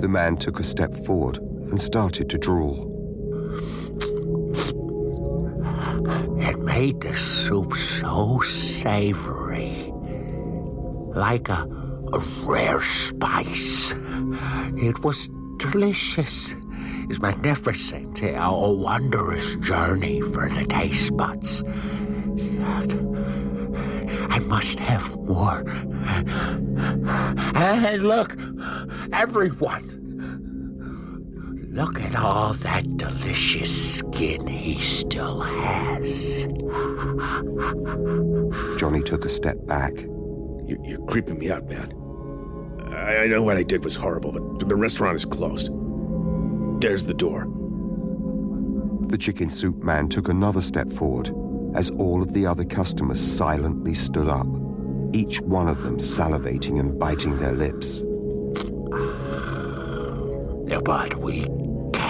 The 0.00 0.08
man 0.08 0.36
took 0.36 0.58
a 0.60 0.64
step 0.64 0.94
forward 1.04 1.38
and 1.38 1.80
started 1.80 2.30
to 2.30 2.38
drool. 2.38 2.88
It 6.40 6.58
made 6.58 7.00
the 7.00 7.14
soup 7.14 7.74
so 7.74 8.40
savory. 8.40 9.92
like 11.14 11.48
a, 11.48 11.68
a 12.12 12.18
rare 12.44 12.82
spice. 12.82 13.94
It 14.76 15.02
was 15.04 15.28
delicious. 15.58 16.54
It's 17.10 17.20
magnificent, 17.20 18.22
a 18.22 18.50
wondrous 18.50 19.54
journey 19.56 20.20
for 20.20 20.48
the 20.48 20.64
taste 20.64 21.16
buds. 21.16 21.62
I 24.30 24.38
must 24.40 24.78
have 24.78 25.14
more. 25.16 25.64
And 27.54 28.02
look, 28.04 28.36
everyone. 29.12 30.01
Look 31.72 32.02
at 32.02 32.14
all 32.14 32.52
that 32.52 32.98
delicious 32.98 33.96
skin 33.96 34.46
he 34.46 34.78
still 34.78 35.40
has. 35.40 36.46
Johnny 38.76 39.02
took 39.02 39.24
a 39.24 39.30
step 39.30 39.56
back. 39.66 39.94
You're, 40.66 40.84
you're 40.84 41.06
creeping 41.06 41.38
me 41.38 41.50
out, 41.50 41.66
man. 41.70 41.94
I, 42.88 43.22
I 43.22 43.26
know 43.26 43.42
what 43.42 43.56
I 43.56 43.62
did 43.62 43.84
was 43.84 43.96
horrible, 43.96 44.32
but 44.32 44.68
the 44.68 44.76
restaurant 44.76 45.16
is 45.16 45.24
closed. 45.24 45.70
There's 46.82 47.04
the 47.04 47.14
door. 47.14 47.46
The 49.08 49.16
chicken 49.16 49.48
soup 49.48 49.82
man 49.82 50.10
took 50.10 50.28
another 50.28 50.60
step 50.60 50.92
forward 50.92 51.30
as 51.74 51.88
all 51.92 52.20
of 52.20 52.34
the 52.34 52.44
other 52.44 52.64
customers 52.64 53.18
silently 53.18 53.94
stood 53.94 54.28
up, 54.28 54.46
each 55.14 55.40
one 55.40 55.68
of 55.68 55.82
them 55.82 55.96
salivating 55.96 56.78
and 56.78 56.98
biting 56.98 57.38
their 57.38 57.52
lips. 57.52 58.04
But 60.84 61.14
we 61.16 61.46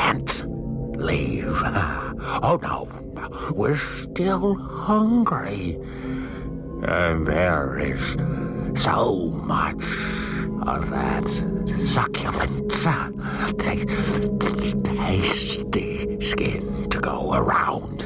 can't 0.02 0.44
leave. 0.96 1.46
Oh 2.44 2.58
no, 2.62 2.88
we're 3.52 3.78
still 3.78 4.54
hungry. 4.54 5.78
And 6.84 7.26
there 7.26 7.78
is 7.78 8.16
so 8.82 9.26
much 9.28 9.84
of 10.66 10.90
that 10.90 11.28
succulent, 11.86 12.70
tasty 14.84 16.20
skin 16.20 16.90
to 16.90 17.00
go 17.00 17.34
around. 17.34 18.04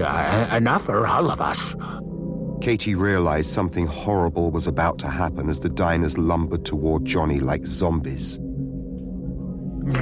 Uh, 0.00 0.48
enough 0.52 0.84
for 0.84 1.06
all 1.06 1.30
of 1.30 1.40
us. 1.40 1.74
Katie 2.60 2.94
realized 2.94 3.50
something 3.50 3.86
horrible 3.86 4.50
was 4.50 4.66
about 4.66 4.98
to 5.00 5.08
happen 5.08 5.48
as 5.48 5.60
the 5.60 5.68
diners 5.68 6.16
lumbered 6.16 6.64
toward 6.64 7.04
Johnny 7.04 7.40
like 7.40 7.64
zombies. 7.64 8.38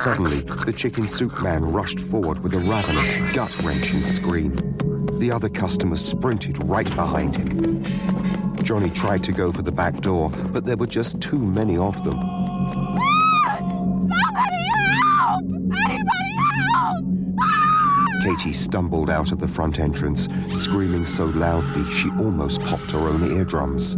Suddenly, 0.00 0.40
the 0.40 0.74
chicken 0.76 1.08
soup 1.08 1.40
man 1.40 1.64
rushed 1.64 1.98
forward 1.98 2.42
with 2.42 2.52
a 2.52 2.58
ravenous, 2.58 3.34
gut 3.34 3.58
wrenching 3.64 4.00
scream. 4.00 4.54
The 5.18 5.30
other 5.30 5.48
customers 5.48 6.04
sprinted 6.04 6.62
right 6.68 6.94
behind 6.94 7.36
him. 7.36 7.82
Johnny 8.62 8.90
tried 8.90 9.24
to 9.24 9.32
go 9.32 9.50
for 9.50 9.62
the 9.62 9.72
back 9.72 9.98
door, 10.02 10.28
but 10.52 10.66
there 10.66 10.76
were 10.76 10.86
just 10.86 11.22
too 11.22 11.38
many 11.38 11.78
of 11.78 11.94
them. 12.04 12.18
Somebody 14.10 14.66
help! 15.16 15.44
Anybody 15.86 16.36
help! 16.74 17.04
Ah! 17.40 18.20
Katie 18.24 18.52
stumbled 18.52 19.08
out 19.08 19.32
of 19.32 19.38
the 19.38 19.48
front 19.48 19.80
entrance, 19.80 20.28
screaming 20.52 21.06
so 21.06 21.24
loudly 21.26 21.90
she 21.94 22.10
almost 22.18 22.60
popped 22.62 22.90
her 22.90 23.08
own 23.08 23.32
eardrums. 23.32 23.96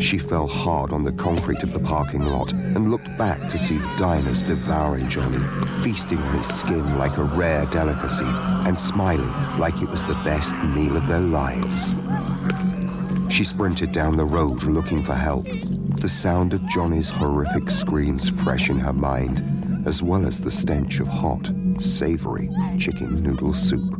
She 0.00 0.18
fell 0.18 0.48
hard 0.48 0.92
on 0.92 1.04
the 1.04 1.12
concrete 1.12 1.62
of 1.62 1.74
the 1.74 1.78
parking 1.78 2.24
lot 2.24 2.52
and 2.52 2.90
looked 2.90 3.16
back 3.18 3.48
to 3.48 3.58
see 3.58 3.76
the 3.76 3.94
diners 3.96 4.40
devouring 4.40 5.10
Johnny, 5.10 5.46
feasting 5.84 6.16
on 6.16 6.38
his 6.38 6.48
skin 6.48 6.96
like 6.96 7.18
a 7.18 7.24
rare 7.24 7.66
delicacy 7.66 8.24
and 8.24 8.80
smiling 8.80 9.30
like 9.58 9.82
it 9.82 9.90
was 9.90 10.04
the 10.06 10.14
best 10.24 10.54
meal 10.74 10.96
of 10.96 11.06
their 11.06 11.20
lives. 11.20 11.94
She 13.30 13.44
sprinted 13.44 13.92
down 13.92 14.16
the 14.16 14.24
road 14.24 14.62
looking 14.62 15.04
for 15.04 15.14
help, 15.14 15.46
the 16.00 16.08
sound 16.08 16.54
of 16.54 16.66
Johnny's 16.68 17.10
horrific 17.10 17.70
screams 17.70 18.30
fresh 18.30 18.70
in 18.70 18.78
her 18.78 18.94
mind, 18.94 19.86
as 19.86 20.02
well 20.02 20.26
as 20.26 20.40
the 20.40 20.50
stench 20.50 21.00
of 21.00 21.08
hot, 21.08 21.52
savory 21.78 22.48
chicken 22.78 23.22
noodle 23.22 23.52
soup. 23.52 23.99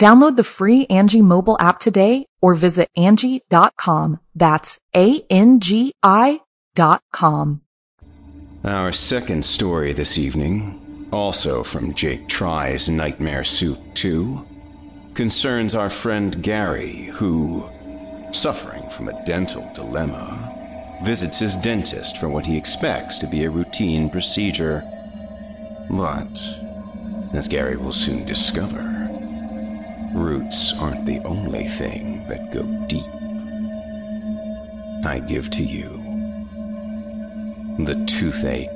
Download 0.00 0.36
the 0.36 0.44
free 0.44 0.86
Angi 0.86 1.22
mobile 1.22 1.56
app 1.60 1.78
today 1.78 2.26
or 2.40 2.54
visit 2.54 2.88
Angi.com. 2.98 4.20
That's 4.34 4.78
A-N-G-I 4.94 6.40
dot 6.74 7.02
com. 7.12 7.62
Our 8.64 8.92
second 8.92 9.44
story 9.44 9.92
this 9.92 10.18
evening, 10.18 11.08
also 11.12 11.62
from 11.62 11.94
Jake 11.94 12.28
Tri's 12.28 12.88
Nightmare 12.88 13.44
Soup 13.44 13.78
2, 13.94 14.46
concerns 15.14 15.74
our 15.74 15.90
friend 15.90 16.42
Gary, 16.42 17.06
who, 17.06 17.68
suffering 18.32 18.88
from 18.88 19.08
a 19.08 19.24
dental 19.24 19.68
dilemma, 19.74 21.00
visits 21.04 21.40
his 21.40 21.56
dentist 21.56 22.18
for 22.18 22.28
what 22.28 22.46
he 22.46 22.56
expects 22.56 23.18
to 23.18 23.26
be 23.26 23.44
a 23.44 23.50
routine 23.50 24.08
procedure. 24.08 24.82
But, 25.90 26.40
as 27.32 27.48
Gary 27.48 27.76
will 27.76 27.92
soon 27.92 28.24
discover, 28.24 28.91
Roots 30.14 30.74
aren't 30.78 31.06
the 31.06 31.20
only 31.20 31.64
thing 31.64 32.26
that 32.28 32.52
go 32.52 32.62
deep. 32.86 33.04
I 35.04 35.18
give 35.18 35.48
to 35.50 35.62
you 35.62 35.88
the 37.84 38.04
toothache. 38.06 38.68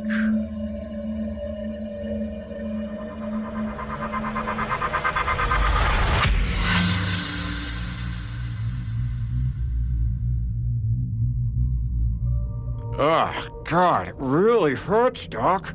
oh 12.99 13.63
God, 13.65 14.09
it 14.09 14.15
really 14.17 14.75
hurts, 14.75 15.27
Doc. 15.27 15.75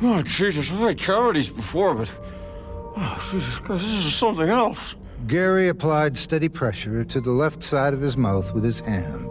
Oh, 0.00 0.22
Jesus, 0.22 0.70
I've 0.70 0.78
had 0.78 0.98
cavities 0.98 1.50
before, 1.50 1.94
but 1.94 2.10
Oh, 3.00 3.28
Jesus 3.30 3.58
Christ, 3.60 3.84
this 3.84 4.06
is 4.06 4.14
something 4.14 4.48
else. 4.48 4.96
Gary 5.28 5.68
applied 5.68 6.18
steady 6.18 6.48
pressure 6.48 7.04
to 7.04 7.20
the 7.20 7.30
left 7.30 7.62
side 7.62 7.94
of 7.94 8.00
his 8.00 8.16
mouth 8.16 8.52
with 8.52 8.64
his 8.64 8.80
hand. 8.80 9.28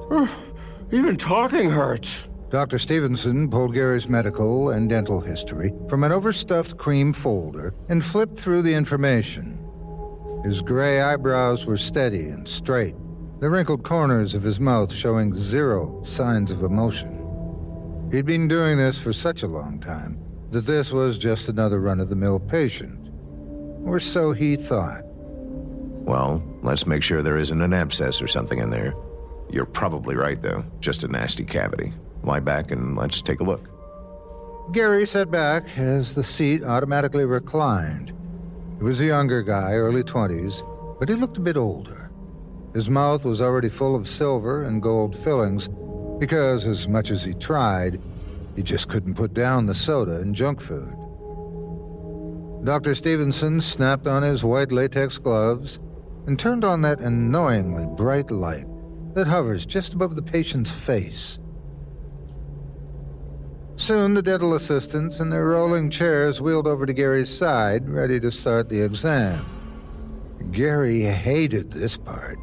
Even 0.92 1.18
talking 1.18 1.70
hurts. 1.70 2.28
Dr. 2.50 2.80
Stevenson 2.80 3.50
pulled 3.50 3.74
Gary's 3.74 4.08
medical 4.08 4.70
and 4.70 4.88
dental 4.88 5.20
history 5.20 5.74
from 5.90 6.06
an 6.06 6.14
overstuffed 6.14 6.78
cream 6.78 7.12
folder 7.12 7.74
and 7.90 8.06
flipped 8.06 8.38
through 8.38 8.62
the 8.62 8.74
information. 8.74 9.60
His 10.46 10.62
gray 10.62 11.02
eyebrows 11.02 11.66
were 11.66 11.76
steady 11.76 12.30
and 12.30 12.48
straight, 12.48 12.96
the 13.42 13.50
wrinkled 13.50 13.84
corners 13.84 14.34
of 14.34 14.44
his 14.44 14.62
mouth 14.62 14.94
showing 14.94 15.36
zero 15.36 16.02
signs 16.04 16.54
of 16.54 16.64
emotion. 16.64 18.08
He'd 18.14 18.26
been 18.26 18.48
doing 18.48 18.78
this 18.78 18.98
for 18.98 19.12
such 19.12 19.44
a 19.44 19.48
long 19.48 19.78
time 19.82 20.24
that 20.52 20.66
this 20.66 20.94
was 20.94 21.18
just 21.18 21.50
another 21.50 21.82
run 21.82 22.00
of 22.00 22.08
the 22.08 22.16
mill 22.16 22.40
patient. 22.40 23.07
Or 23.88 24.00
so 24.00 24.34
he 24.34 24.56
thought. 24.56 25.02
Well, 25.06 26.44
let's 26.62 26.86
make 26.86 27.04
sure 27.04 27.22
there 27.22 27.38
isn't 27.38 27.62
an 27.62 27.74
abscess 27.74 28.22
or 28.22 28.28
something 28.28 28.60
in 28.60 28.70
there. 28.70 28.94
You're 29.50 29.66
probably 29.66 30.16
right, 30.16 30.42
though. 30.42 30.66
Just 30.80 31.04
a 31.04 31.08
nasty 31.08 31.46
cavity. 31.46 31.94
Lie 32.24 32.42
back 32.42 32.72
and 32.72 32.96
let's 32.98 33.22
take 33.22 33.40
a 33.40 33.44
look. 33.44 33.70
Gary 34.74 35.08
sat 35.08 35.32
back 35.32 35.78
as 35.78 36.16
the 36.16 36.24
seat 36.24 36.64
automatically 36.64 37.24
reclined. 37.24 38.14
He 38.78 38.84
was 38.84 39.00
a 39.00 39.06
younger 39.06 39.42
guy, 39.42 39.72
early 39.74 40.04
20s, 40.04 40.98
but 41.00 41.08
he 41.08 41.16
looked 41.16 41.38
a 41.38 41.42
bit 41.42 41.56
older. 41.56 42.12
His 42.74 42.90
mouth 42.90 43.24
was 43.24 43.42
already 43.42 43.70
full 43.70 43.96
of 43.96 44.08
silver 44.08 44.64
and 44.64 44.82
gold 44.82 45.16
fillings 45.16 45.70
because, 46.20 46.66
as 46.66 46.88
much 46.88 47.12
as 47.12 47.24
he 47.24 47.34
tried, 47.36 48.02
he 48.56 48.64
just 48.64 48.90
couldn't 48.90 49.16
put 49.16 49.34
down 49.34 49.66
the 49.66 49.74
soda 49.74 50.20
and 50.20 50.36
junk 50.36 50.60
food. 50.60 50.94
Dr. 52.68 52.96
Stevenson 52.96 53.62
snapped 53.62 54.08
on 54.08 54.24
his 54.24 54.44
white 54.44 54.74
latex 54.74 55.18
gloves 55.18 55.80
and 56.26 56.38
turned 56.38 56.66
on 56.66 56.82
that 56.82 57.00
annoyingly 57.00 57.86
bright 57.96 58.30
light 58.30 58.66
that 59.14 59.26
hovers 59.26 59.66
just 59.66 59.94
above 59.94 60.16
the 60.16 60.22
patient's 60.22 60.70
face. 60.70 61.40
Soon 63.78 64.14
the 64.14 64.22
dental 64.22 64.54
assistants 64.54 65.22
in 65.22 65.30
their 65.30 65.46
rolling 65.46 65.90
chairs 65.90 66.42
wheeled 66.42 66.68
over 66.68 66.86
to 66.86 66.92
Gary's 66.92 67.30
side, 67.30 67.88
ready 67.88 68.20
to 68.20 68.30
start 68.30 68.68
the 68.68 68.82
exam. 68.82 69.46
Gary 70.52 71.04
hated 71.04 71.72
this 71.72 71.96
part. 71.96 72.38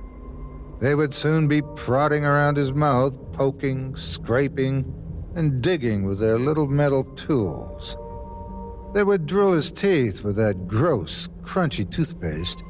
They 0.80 0.94
would 0.94 1.12
soon 1.12 1.48
be 1.48 1.60
prodding 1.76 2.24
around 2.24 2.56
his 2.56 2.72
mouth, 2.72 3.14
poking, 3.32 3.94
scraping, 3.94 4.90
and 5.34 5.60
digging 5.60 6.04
with 6.06 6.18
their 6.18 6.38
little 6.38 6.66
metal 6.66 7.04
tools. 7.14 7.98
They 8.94 9.02
would 9.02 9.26
drill 9.26 9.54
his 9.54 9.72
teeth 9.72 10.22
with 10.22 10.36
that 10.36 10.68
gross, 10.68 11.28
crunchy 11.42 11.90
toothpaste, 11.90 12.62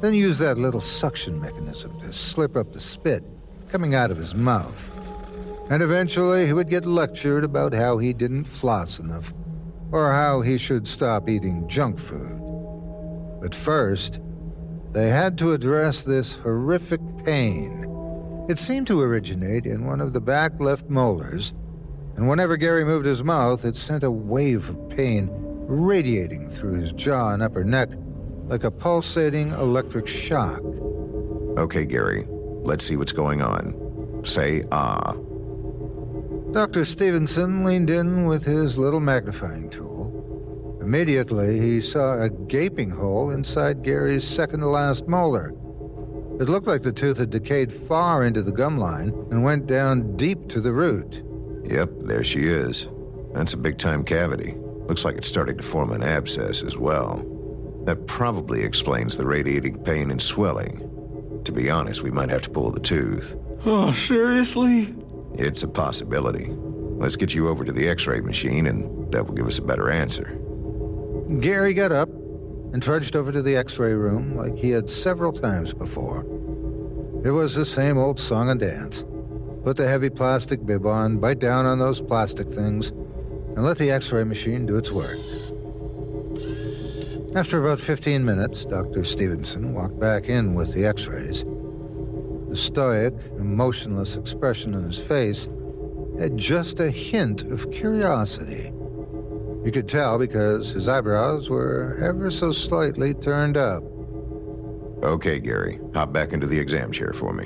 then 0.00 0.12
use 0.12 0.38
that 0.38 0.58
little 0.58 0.80
suction 0.80 1.40
mechanism 1.40 2.00
to 2.00 2.12
slip 2.12 2.56
up 2.56 2.72
the 2.72 2.80
spit 2.80 3.22
coming 3.70 3.94
out 3.94 4.10
of 4.10 4.16
his 4.16 4.34
mouth. 4.34 4.90
And 5.70 5.80
eventually 5.80 6.46
he 6.46 6.52
would 6.52 6.68
get 6.68 6.84
lectured 6.84 7.44
about 7.44 7.74
how 7.74 7.98
he 7.98 8.12
didn't 8.12 8.46
floss 8.46 8.98
enough, 8.98 9.32
or 9.92 10.10
how 10.10 10.40
he 10.40 10.58
should 10.58 10.88
stop 10.88 11.28
eating 11.28 11.68
junk 11.68 11.96
food. 12.00 12.40
But 13.40 13.54
first, 13.54 14.18
they 14.90 15.10
had 15.10 15.38
to 15.38 15.52
address 15.52 16.02
this 16.02 16.32
horrific 16.32 17.00
pain. 17.24 17.86
It 18.48 18.58
seemed 18.58 18.88
to 18.88 19.00
originate 19.00 19.66
in 19.66 19.86
one 19.86 20.00
of 20.00 20.12
the 20.12 20.20
back 20.20 20.58
left 20.58 20.90
molars, 20.90 21.54
and 22.16 22.28
whenever 22.28 22.56
Gary 22.56 22.84
moved 22.84 23.06
his 23.06 23.22
mouth, 23.22 23.64
it 23.64 23.76
sent 23.76 24.02
a 24.02 24.10
wave 24.10 24.68
of 24.68 24.88
pain 24.90 25.30
radiating 25.66 26.48
through 26.48 26.80
his 26.80 26.92
jaw 26.92 27.30
and 27.30 27.42
upper 27.42 27.64
neck 27.64 27.90
like 28.46 28.64
a 28.64 28.70
pulsating 28.70 29.50
electric 29.52 30.06
shock. 30.06 30.60
Okay, 31.56 31.84
Gary, 31.84 32.26
let's 32.28 32.84
see 32.84 32.96
what's 32.96 33.12
going 33.12 33.42
on. 33.42 34.22
Say 34.24 34.64
ah. 34.72 35.14
Dr. 36.52 36.84
Stevenson 36.84 37.64
leaned 37.64 37.88
in 37.88 38.26
with 38.26 38.44
his 38.44 38.76
little 38.76 39.00
magnifying 39.00 39.70
tool. 39.70 39.92
Immediately, 40.82 41.60
he 41.60 41.80
saw 41.80 42.20
a 42.20 42.28
gaping 42.28 42.90
hole 42.90 43.30
inside 43.30 43.82
Gary's 43.82 44.24
second 44.24 44.60
to 44.60 44.66
last 44.66 45.08
molar. 45.08 45.54
It 46.40 46.48
looked 46.48 46.66
like 46.66 46.82
the 46.82 46.92
tooth 46.92 47.18
had 47.18 47.30
decayed 47.30 47.72
far 47.72 48.24
into 48.24 48.42
the 48.42 48.52
gum 48.52 48.76
line 48.76 49.10
and 49.30 49.44
went 49.44 49.66
down 49.66 50.16
deep 50.16 50.48
to 50.48 50.60
the 50.60 50.72
root. 50.72 51.22
Yep, 51.64 51.90
there 52.00 52.24
she 52.24 52.44
is. 52.44 52.88
That's 53.32 53.54
a 53.54 53.58
big 53.58 53.78
time 53.78 54.04
cavity. 54.04 54.56
Looks 54.92 55.06
like 55.06 55.16
it's 55.16 55.26
starting 55.26 55.56
to 55.56 55.62
form 55.62 55.90
an 55.92 56.02
abscess 56.02 56.62
as 56.62 56.76
well. 56.76 57.24
That 57.86 58.06
probably 58.06 58.62
explains 58.62 59.16
the 59.16 59.24
radiating 59.24 59.82
pain 59.84 60.10
and 60.10 60.20
swelling. 60.20 61.40
To 61.44 61.50
be 61.50 61.70
honest, 61.70 62.02
we 62.02 62.10
might 62.10 62.28
have 62.28 62.42
to 62.42 62.50
pull 62.50 62.70
the 62.70 62.78
tooth. 62.78 63.34
Oh, 63.64 63.92
seriously? 63.92 64.94
It's 65.32 65.62
a 65.62 65.68
possibility. 65.68 66.48
Let's 66.50 67.16
get 67.16 67.32
you 67.32 67.48
over 67.48 67.64
to 67.64 67.72
the 67.72 67.88
x 67.88 68.06
ray 68.06 68.20
machine, 68.20 68.66
and 68.66 69.10
that 69.14 69.26
will 69.26 69.32
give 69.32 69.46
us 69.46 69.56
a 69.56 69.62
better 69.62 69.90
answer. 69.90 70.38
Gary 71.40 71.72
got 71.72 71.90
up 71.90 72.10
and 72.74 72.82
trudged 72.82 73.16
over 73.16 73.32
to 73.32 73.40
the 73.40 73.56
x 73.56 73.78
ray 73.78 73.94
room 73.94 74.36
like 74.36 74.58
he 74.58 74.72
had 74.72 74.90
several 74.90 75.32
times 75.32 75.72
before. 75.72 76.20
It 77.24 77.30
was 77.30 77.54
the 77.54 77.64
same 77.64 77.96
old 77.96 78.20
song 78.20 78.50
and 78.50 78.60
dance. 78.60 79.06
Put 79.64 79.78
the 79.78 79.88
heavy 79.88 80.10
plastic 80.10 80.66
bib 80.66 80.84
on, 80.84 81.16
bite 81.16 81.38
down 81.38 81.64
on 81.64 81.78
those 81.78 82.02
plastic 82.02 82.50
things, 82.50 82.92
and 83.54 83.64
let 83.64 83.78
the 83.78 83.90
x 83.90 84.12
ray 84.12 84.24
machine 84.24 84.66
do 84.66 84.76
its 84.76 84.90
work. 84.90 85.18
After 87.34 87.64
about 87.64 87.80
15 87.80 88.24
minutes, 88.24 88.64
Dr. 88.64 89.04
Stevenson 89.04 89.72
walked 89.72 89.98
back 89.98 90.28
in 90.28 90.54
with 90.54 90.74
the 90.74 90.84
x 90.84 91.06
rays. 91.06 91.44
The 92.48 92.56
stoic, 92.56 93.14
emotionless 93.38 94.16
expression 94.16 94.74
on 94.74 94.82
his 94.82 94.98
face 94.98 95.48
had 96.18 96.36
just 96.36 96.80
a 96.80 96.90
hint 96.90 97.42
of 97.42 97.70
curiosity. 97.70 98.70
You 99.64 99.70
could 99.72 99.88
tell 99.88 100.18
because 100.18 100.70
his 100.70 100.88
eyebrows 100.88 101.48
were 101.48 101.96
ever 102.02 102.30
so 102.30 102.52
slightly 102.52 103.14
turned 103.14 103.56
up. 103.56 103.82
Okay, 105.02 105.40
Gary, 105.40 105.80
hop 105.94 106.12
back 106.12 106.32
into 106.32 106.46
the 106.46 106.58
exam 106.58 106.92
chair 106.92 107.12
for 107.12 107.32
me. 107.32 107.44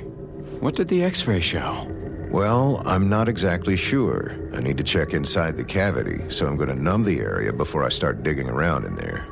What 0.59 0.75
did 0.75 0.89
the 0.89 1.03
x 1.03 1.25
ray 1.27 1.39
show? 1.39 1.87
Well, 2.29 2.83
I'm 2.85 3.07
not 3.07 3.29
exactly 3.29 3.77
sure. 3.77 4.35
I 4.53 4.59
need 4.59 4.77
to 4.77 4.83
check 4.83 5.13
inside 5.13 5.55
the 5.55 5.63
cavity, 5.63 6.23
so 6.29 6.45
I'm 6.45 6.57
going 6.57 6.69
to 6.69 6.75
numb 6.75 7.03
the 7.03 7.19
area 7.19 7.53
before 7.53 7.83
I 7.85 7.89
start 7.89 8.23
digging 8.23 8.49
around 8.49 8.85
in 8.85 8.95
there. 8.95 9.25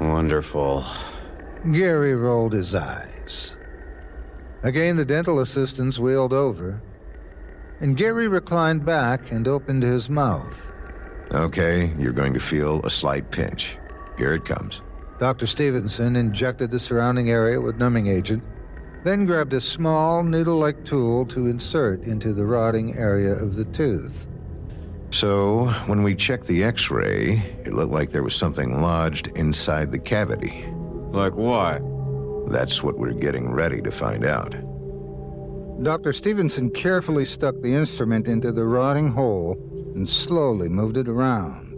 Wonderful. 0.00 0.84
Gary 1.70 2.14
rolled 2.16 2.54
his 2.54 2.74
eyes. 2.74 3.56
Again, 4.64 4.96
the 4.96 5.04
dental 5.04 5.40
assistants 5.40 5.98
wheeled 5.98 6.32
over, 6.32 6.82
and 7.80 7.96
Gary 7.96 8.26
reclined 8.26 8.84
back 8.84 9.30
and 9.30 9.46
opened 9.46 9.84
his 9.84 10.08
mouth. 10.08 10.72
Okay, 11.32 11.94
you're 11.98 12.12
going 12.12 12.34
to 12.34 12.40
feel 12.40 12.84
a 12.84 12.90
slight 12.90 13.30
pinch. 13.30 13.76
Here 14.18 14.34
it 14.34 14.44
comes. 14.44 14.82
Dr. 15.18 15.46
Stevenson 15.46 16.16
injected 16.16 16.72
the 16.72 16.80
surrounding 16.80 17.30
area 17.30 17.60
with 17.60 17.76
numbing 17.76 18.08
agent, 18.08 18.42
then 19.04 19.26
grabbed 19.26 19.52
a 19.52 19.60
small 19.60 20.22
needle 20.22 20.58
like 20.58 20.84
tool 20.84 21.26
to 21.26 21.48
insert 21.48 22.02
into 22.02 22.32
the 22.32 22.44
rotting 22.44 22.96
area 22.96 23.32
of 23.32 23.56
the 23.56 23.64
tooth. 23.66 24.28
So, 25.10 25.66
when 25.86 26.02
we 26.02 26.14
checked 26.14 26.46
the 26.46 26.64
x 26.64 26.90
ray, 26.90 27.42
it 27.64 27.74
looked 27.74 27.92
like 27.92 28.10
there 28.10 28.22
was 28.22 28.34
something 28.34 28.80
lodged 28.80 29.26
inside 29.36 29.90
the 29.90 29.98
cavity. 29.98 30.64
Like 31.10 31.34
what? 31.34 31.82
That's 32.50 32.82
what 32.82 32.98
we're 32.98 33.12
getting 33.12 33.52
ready 33.52 33.82
to 33.82 33.90
find 33.90 34.24
out. 34.24 34.54
Dr. 35.82 36.12
Stevenson 36.12 36.70
carefully 36.70 37.24
stuck 37.24 37.60
the 37.60 37.74
instrument 37.74 38.28
into 38.28 38.52
the 38.52 38.64
rotting 38.64 39.08
hole 39.08 39.56
and 39.94 40.08
slowly 40.08 40.68
moved 40.68 40.96
it 40.96 41.08
around. 41.08 41.72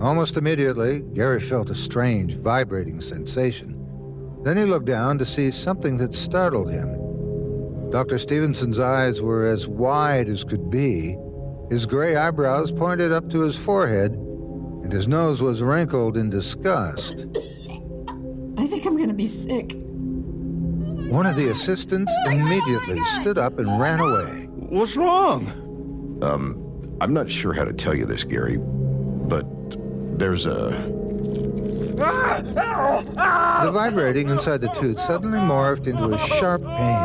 Almost 0.00 0.36
immediately, 0.36 1.00
Gary 1.14 1.40
felt 1.40 1.70
a 1.70 1.74
strange, 1.74 2.34
vibrating 2.34 3.00
sensation. 3.00 3.81
Then 4.42 4.56
he 4.56 4.64
looked 4.64 4.86
down 4.86 5.18
to 5.18 5.26
see 5.26 5.50
something 5.50 5.98
that 5.98 6.14
startled 6.14 6.70
him. 6.70 7.90
Dr. 7.90 8.18
Stevenson's 8.18 8.80
eyes 8.80 9.20
were 9.20 9.46
as 9.46 9.68
wide 9.68 10.28
as 10.28 10.44
could 10.44 10.70
be, 10.70 11.16
his 11.70 11.86
gray 11.86 12.16
eyebrows 12.16 12.72
pointed 12.72 13.12
up 13.12 13.30
to 13.30 13.40
his 13.40 13.56
forehead, 13.56 14.12
and 14.12 14.92
his 14.92 15.08
nose 15.08 15.40
was 15.40 15.62
wrinkled 15.62 16.16
in 16.16 16.28
disgust. 16.28 17.26
I 18.58 18.66
think 18.66 18.84
I'm 18.84 18.96
gonna 18.96 19.14
be 19.14 19.26
sick. 19.26 19.72
One 21.10 21.26
of 21.26 21.36
the 21.36 21.48
assistants 21.50 22.12
immediately 22.26 23.02
stood 23.20 23.38
up 23.38 23.58
and 23.58 23.80
ran 23.80 24.00
away. 24.00 24.48
What's 24.54 24.96
wrong? 24.96 25.46
Um, 26.22 26.96
I'm 27.00 27.12
not 27.12 27.30
sure 27.30 27.52
how 27.52 27.64
to 27.64 27.72
tell 27.72 27.94
you 27.94 28.06
this, 28.06 28.24
Gary, 28.24 28.58
but 28.58 29.46
there's 30.18 30.46
a. 30.46 30.70
The 31.96 33.70
vibrating 33.72 34.28
inside 34.28 34.60
the 34.60 34.68
tooth 34.68 34.98
suddenly 34.98 35.38
morphed 35.38 35.86
into 35.86 36.14
a 36.14 36.18
sharp 36.18 36.62
pain, 36.62 36.98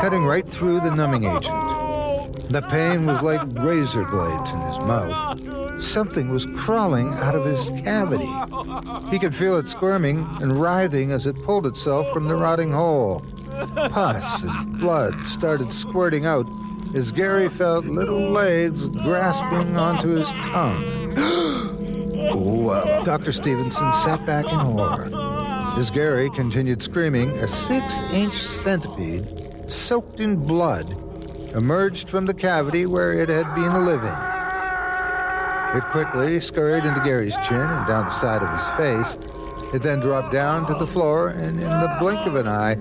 cutting 0.00 0.24
right 0.24 0.46
through 0.46 0.80
the 0.80 0.94
numbing 0.94 1.24
agent. 1.24 1.54
The 2.50 2.62
pain 2.62 3.06
was 3.06 3.20
like 3.22 3.40
razor 3.62 4.04
blades 4.04 4.52
in 4.52 4.60
his 4.60 4.78
mouth. 4.78 5.82
Something 5.82 6.30
was 6.30 6.46
crawling 6.56 7.12
out 7.14 7.34
of 7.34 7.44
his 7.44 7.70
cavity. 7.82 8.30
He 9.10 9.18
could 9.18 9.34
feel 9.34 9.56
it 9.56 9.68
squirming 9.68 10.26
and 10.40 10.60
writhing 10.60 11.12
as 11.12 11.26
it 11.26 11.42
pulled 11.42 11.66
itself 11.66 12.10
from 12.12 12.24
the 12.26 12.36
rotting 12.36 12.72
hole. 12.72 13.24
Pus 13.74 14.42
and 14.42 14.78
blood 14.78 15.26
started 15.26 15.72
squirting 15.72 16.26
out 16.26 16.46
as 16.94 17.12
Gary 17.12 17.48
felt 17.48 17.84
little 17.84 18.30
legs 18.30 18.86
grasping 18.88 19.76
onto 19.76 20.08
his 20.10 20.32
tongue. 20.44 20.82
Oh, 22.18 22.68
uh, 22.68 23.04
Dr. 23.04 23.32
Stevenson 23.32 23.92
sat 23.94 24.24
back 24.26 24.44
in 24.44 24.58
horror. 24.58 25.08
As 25.78 25.90
Gary 25.90 26.28
continued 26.30 26.82
screaming, 26.82 27.30
a 27.38 27.48
six 27.48 28.02
inch 28.12 28.34
centipede, 28.34 29.26
soaked 29.70 30.20
in 30.20 30.36
blood, 30.36 30.90
emerged 31.54 32.08
from 32.08 32.26
the 32.26 32.34
cavity 32.34 32.86
where 32.86 33.12
it 33.12 33.28
had 33.28 33.54
been 33.54 33.84
living. 33.84 34.14
It 35.76 35.84
quickly 35.90 36.40
scurried 36.40 36.84
into 36.84 37.00
Gary's 37.00 37.36
chin 37.46 37.60
and 37.60 37.86
down 37.86 38.06
the 38.06 38.10
side 38.10 38.42
of 38.42 38.48
his 38.56 38.68
face. 38.76 39.16
It 39.74 39.82
then 39.82 40.00
dropped 40.00 40.32
down 40.32 40.66
to 40.66 40.74
the 40.74 40.86
floor 40.86 41.28
and, 41.28 41.60
in 41.60 41.68
the 41.68 41.96
blink 42.00 42.26
of 42.26 42.36
an 42.36 42.48
eye, 42.48 42.74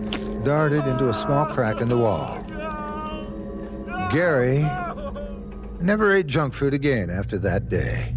darted 0.43 0.88
into 0.88 1.10
a 1.10 1.13
small 1.13 1.45
crack 1.45 1.82
in 1.82 1.89
the 1.89 1.97
wall. 1.97 2.41
Gary 4.12 4.65
never 5.82 6.13
ate 6.15 6.28
junk 6.28 6.54
food 6.54 6.73
again 6.73 7.10
after 7.10 7.38
that 7.38 7.67
day. 7.67 8.16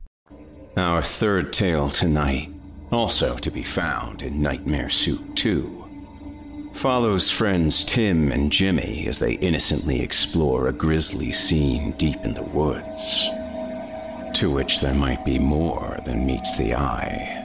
Our 0.77 1.01
third 1.01 1.51
tale 1.51 1.89
tonight, 1.89 2.49
also 2.93 3.35
to 3.39 3.51
be 3.51 3.61
found 3.61 4.21
in 4.21 4.41
Nightmare 4.41 4.89
Soup 4.89 5.35
2, 5.35 6.69
follows 6.71 7.29
friends 7.29 7.83
Tim 7.83 8.31
and 8.31 8.49
Jimmy 8.49 9.05
as 9.07 9.17
they 9.17 9.33
innocently 9.33 10.01
explore 10.01 10.67
a 10.67 10.73
grisly 10.73 11.33
scene 11.33 11.91
deep 11.97 12.23
in 12.23 12.35
the 12.35 12.41
woods, 12.43 13.27
to 14.39 14.49
which 14.49 14.79
there 14.79 14.93
might 14.93 15.25
be 15.25 15.37
more 15.37 15.99
than 16.05 16.25
meets 16.25 16.55
the 16.55 16.73
eye. 16.73 17.37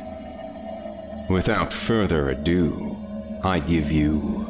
Without 1.29 1.73
further 1.73 2.31
ado, 2.31 2.97
I 3.43 3.59
give 3.59 3.91
you 3.91 4.47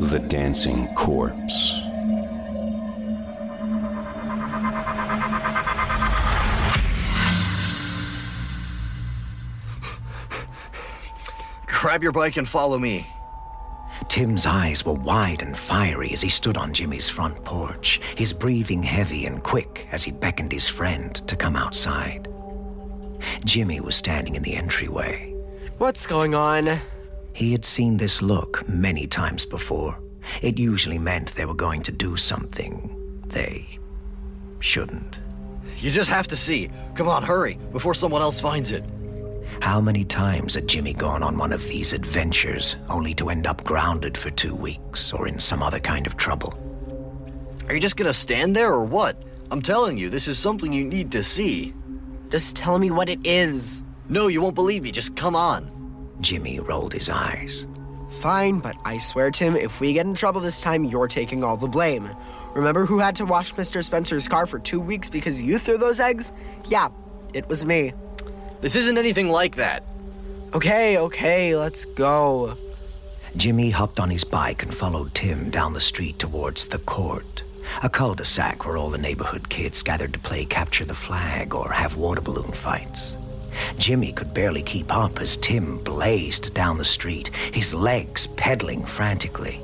The 0.00 0.18
Dancing 0.18 0.94
Corpse. 0.94 1.74
Grab 11.80 12.02
your 12.02 12.12
bike 12.12 12.36
and 12.36 12.46
follow 12.46 12.78
me. 12.78 13.06
Tim's 14.08 14.44
eyes 14.44 14.84
were 14.84 14.92
wide 14.92 15.40
and 15.40 15.56
fiery 15.56 16.10
as 16.12 16.20
he 16.20 16.28
stood 16.28 16.58
on 16.58 16.74
Jimmy's 16.74 17.08
front 17.08 17.42
porch, 17.42 18.02
his 18.18 18.34
breathing 18.34 18.82
heavy 18.82 19.24
and 19.24 19.42
quick 19.42 19.88
as 19.90 20.04
he 20.04 20.12
beckoned 20.12 20.52
his 20.52 20.68
friend 20.68 21.14
to 21.26 21.36
come 21.36 21.56
outside. 21.56 22.28
Jimmy 23.46 23.80
was 23.80 23.96
standing 23.96 24.34
in 24.34 24.42
the 24.42 24.56
entryway. 24.56 25.34
What's 25.78 26.06
going 26.06 26.34
on? 26.34 26.78
He 27.32 27.50
had 27.50 27.64
seen 27.64 27.96
this 27.96 28.20
look 28.20 28.68
many 28.68 29.06
times 29.06 29.46
before. 29.46 29.98
It 30.42 30.58
usually 30.58 30.98
meant 30.98 31.34
they 31.34 31.46
were 31.46 31.54
going 31.54 31.80
to 31.84 31.92
do 31.92 32.14
something 32.18 33.22
they 33.28 33.78
shouldn't. 34.58 35.18
You 35.78 35.90
just 35.90 36.10
have 36.10 36.26
to 36.26 36.36
see. 36.36 36.70
Come 36.94 37.08
on, 37.08 37.22
hurry, 37.22 37.54
before 37.72 37.94
someone 37.94 38.20
else 38.20 38.38
finds 38.38 38.70
it. 38.70 38.84
How 39.60 39.80
many 39.80 40.04
times 40.04 40.54
had 40.54 40.68
Jimmy 40.68 40.92
gone 40.92 41.22
on 41.22 41.36
one 41.36 41.52
of 41.52 41.66
these 41.68 41.92
adventures 41.92 42.76
only 42.88 43.14
to 43.14 43.28
end 43.28 43.46
up 43.46 43.64
grounded 43.64 44.16
for 44.16 44.30
two 44.30 44.54
weeks 44.54 45.12
or 45.12 45.26
in 45.28 45.38
some 45.38 45.62
other 45.62 45.80
kind 45.80 46.06
of 46.06 46.16
trouble? 46.16 46.54
Are 47.68 47.74
you 47.74 47.80
just 47.80 47.96
gonna 47.96 48.12
stand 48.12 48.56
there 48.56 48.72
or 48.72 48.84
what? 48.84 49.22
I'm 49.50 49.60
telling 49.60 49.98
you, 49.98 50.08
this 50.08 50.28
is 50.28 50.38
something 50.38 50.72
you 50.72 50.84
need 50.84 51.10
to 51.12 51.24
see. 51.24 51.74
Just 52.30 52.54
tell 52.54 52.78
me 52.78 52.90
what 52.90 53.08
it 53.08 53.18
is. 53.24 53.82
No, 54.08 54.28
you 54.28 54.40
won't 54.40 54.54
believe 54.54 54.84
me. 54.84 54.92
Just 54.92 55.16
come 55.16 55.34
on. 55.34 55.70
Jimmy 56.20 56.60
rolled 56.60 56.92
his 56.92 57.10
eyes. 57.10 57.66
Fine, 58.20 58.60
but 58.60 58.76
I 58.84 58.98
swear, 58.98 59.30
Tim, 59.30 59.56
if 59.56 59.80
we 59.80 59.92
get 59.92 60.06
in 60.06 60.14
trouble 60.14 60.40
this 60.40 60.60
time, 60.60 60.84
you're 60.84 61.08
taking 61.08 61.42
all 61.42 61.56
the 61.56 61.68
blame. 61.68 62.10
Remember 62.54 62.84
who 62.86 62.98
had 62.98 63.16
to 63.16 63.24
wash 63.24 63.54
Mr. 63.54 63.84
Spencer's 63.84 64.28
car 64.28 64.46
for 64.46 64.58
two 64.58 64.80
weeks 64.80 65.08
because 65.08 65.40
you 65.40 65.58
threw 65.58 65.78
those 65.78 66.00
eggs? 66.00 66.32
Yeah, 66.66 66.88
it 67.32 67.48
was 67.48 67.64
me. 67.64 67.92
This 68.60 68.76
isn't 68.76 68.98
anything 68.98 69.30
like 69.30 69.56
that. 69.56 69.82
Okay, 70.52 70.98
okay, 70.98 71.56
let's 71.56 71.84
go. 71.84 72.56
Jimmy 73.36 73.70
hopped 73.70 74.00
on 74.00 74.10
his 74.10 74.24
bike 74.24 74.62
and 74.62 74.74
followed 74.74 75.14
Tim 75.14 75.50
down 75.50 75.72
the 75.72 75.80
street 75.80 76.18
towards 76.18 76.66
the 76.66 76.78
court, 76.78 77.42
a 77.82 77.88
cul 77.88 78.14
de 78.14 78.24
sac 78.24 78.66
where 78.66 78.76
all 78.76 78.90
the 78.90 78.98
neighborhood 78.98 79.48
kids 79.48 79.82
gathered 79.82 80.12
to 80.12 80.18
play 80.18 80.44
capture 80.44 80.84
the 80.84 80.94
flag 80.94 81.54
or 81.54 81.70
have 81.70 81.96
water 81.96 82.20
balloon 82.20 82.52
fights. 82.52 83.16
Jimmy 83.78 84.12
could 84.12 84.34
barely 84.34 84.62
keep 84.62 84.94
up 84.94 85.20
as 85.20 85.36
Tim 85.36 85.78
blazed 85.78 86.52
down 86.52 86.76
the 86.76 86.84
street, 86.84 87.28
his 87.52 87.72
legs 87.72 88.26
pedaling 88.26 88.84
frantically. 88.84 89.60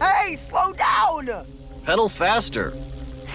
Hey, 0.00 0.36
slow 0.36 0.72
down! 0.72 1.46
Pedal 1.84 2.08
faster. 2.08 2.72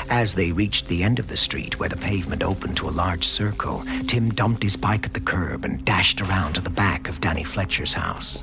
As 0.10 0.36
they 0.36 0.52
reached 0.52 0.88
the 0.88 1.04
end 1.04 1.20
of 1.20 1.28
the 1.28 1.38
street 1.38 1.80
where 1.80 1.90
the 1.90 1.98
pavement 1.98 2.44
opened 2.44 2.78
to 2.78 2.90
a 2.90 2.92
large 2.92 3.28
circle, 3.28 3.84
Tim 4.08 4.30
dumped 4.30 4.64
his 4.64 4.76
bike 4.76 5.06
at 5.06 5.14
the 5.14 5.20
curb 5.20 5.66
and 5.66 5.84
dashed 5.86 6.22
around 6.22 6.54
to 6.54 6.62
the 6.62 6.70
back 6.70 7.08
of 7.08 7.22
Danny 7.22 7.44
Fletcher's 7.44 7.94
house. 7.94 8.42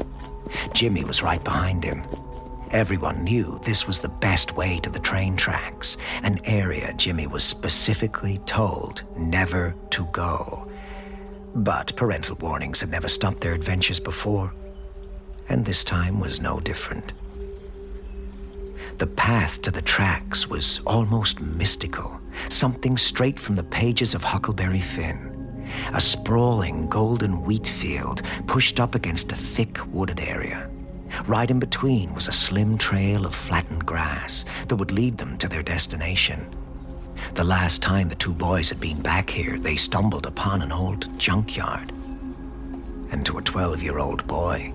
Jimmy 0.74 1.04
was 1.04 1.22
right 1.22 1.42
behind 1.42 1.84
him. 1.84 2.02
Everyone 2.70 3.22
knew 3.24 3.60
this 3.64 3.86
was 3.86 4.00
the 4.00 4.08
best 4.08 4.56
way 4.56 4.78
to 4.80 4.90
the 4.90 4.98
train 4.98 5.36
tracks, 5.36 5.96
an 6.22 6.40
area 6.44 6.92
Jimmy 6.94 7.26
was 7.26 7.44
specifically 7.44 8.38
told 8.38 9.02
never 9.16 9.74
to 9.90 10.04
go. 10.06 10.68
But 11.54 11.94
parental 11.96 12.36
warnings 12.36 12.80
had 12.80 12.90
never 12.90 13.08
stopped 13.08 13.40
their 13.40 13.54
adventures 13.54 14.00
before, 14.00 14.52
and 15.48 15.64
this 15.64 15.84
time 15.84 16.20
was 16.20 16.40
no 16.40 16.60
different. 16.60 17.12
The 18.98 19.06
path 19.06 19.60
to 19.60 19.70
the 19.70 19.82
tracks 19.82 20.48
was 20.48 20.80
almost 20.86 21.42
mystical, 21.42 22.18
something 22.48 22.96
straight 22.96 23.38
from 23.38 23.54
the 23.54 23.62
pages 23.62 24.14
of 24.14 24.24
Huckleberry 24.24 24.80
Finn. 24.80 25.64
A 25.92 26.00
sprawling 26.00 26.88
golden 26.88 27.42
wheat 27.42 27.66
field 27.66 28.22
pushed 28.46 28.80
up 28.80 28.94
against 28.94 29.32
a 29.32 29.36
thick 29.36 29.78
wooded 29.92 30.20
area. 30.20 30.70
Right 31.26 31.50
in 31.50 31.58
between 31.58 32.14
was 32.14 32.26
a 32.26 32.32
slim 32.32 32.78
trail 32.78 33.26
of 33.26 33.34
flattened 33.34 33.84
grass 33.84 34.46
that 34.68 34.76
would 34.76 34.92
lead 34.92 35.18
them 35.18 35.36
to 35.38 35.48
their 35.48 35.62
destination. 35.62 36.46
The 37.34 37.44
last 37.44 37.82
time 37.82 38.08
the 38.08 38.14
two 38.14 38.32
boys 38.32 38.70
had 38.70 38.80
been 38.80 39.02
back 39.02 39.28
here, 39.28 39.58
they 39.58 39.76
stumbled 39.76 40.24
upon 40.24 40.62
an 40.62 40.72
old 40.72 41.18
junkyard. 41.18 41.92
And 43.10 43.26
to 43.26 43.36
a 43.36 43.42
12 43.42 43.82
year 43.82 43.98
old 43.98 44.26
boy, 44.26 44.72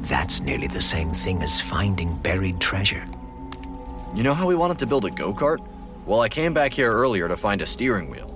that's 0.00 0.40
nearly 0.40 0.68
the 0.68 0.80
same 0.80 1.10
thing 1.10 1.42
as 1.42 1.60
finding 1.60 2.16
buried 2.16 2.58
treasure. 2.58 3.04
You 4.14 4.22
know 4.22 4.34
how 4.34 4.46
we 4.46 4.54
wanted 4.54 4.78
to 4.80 4.86
build 4.86 5.04
a 5.04 5.10
go 5.10 5.32
kart? 5.34 5.58
Well, 6.06 6.20
I 6.20 6.28
came 6.28 6.54
back 6.54 6.72
here 6.72 6.90
earlier 6.92 7.28
to 7.28 7.36
find 7.36 7.60
a 7.60 7.66
steering 7.66 8.10
wheel. 8.10 8.34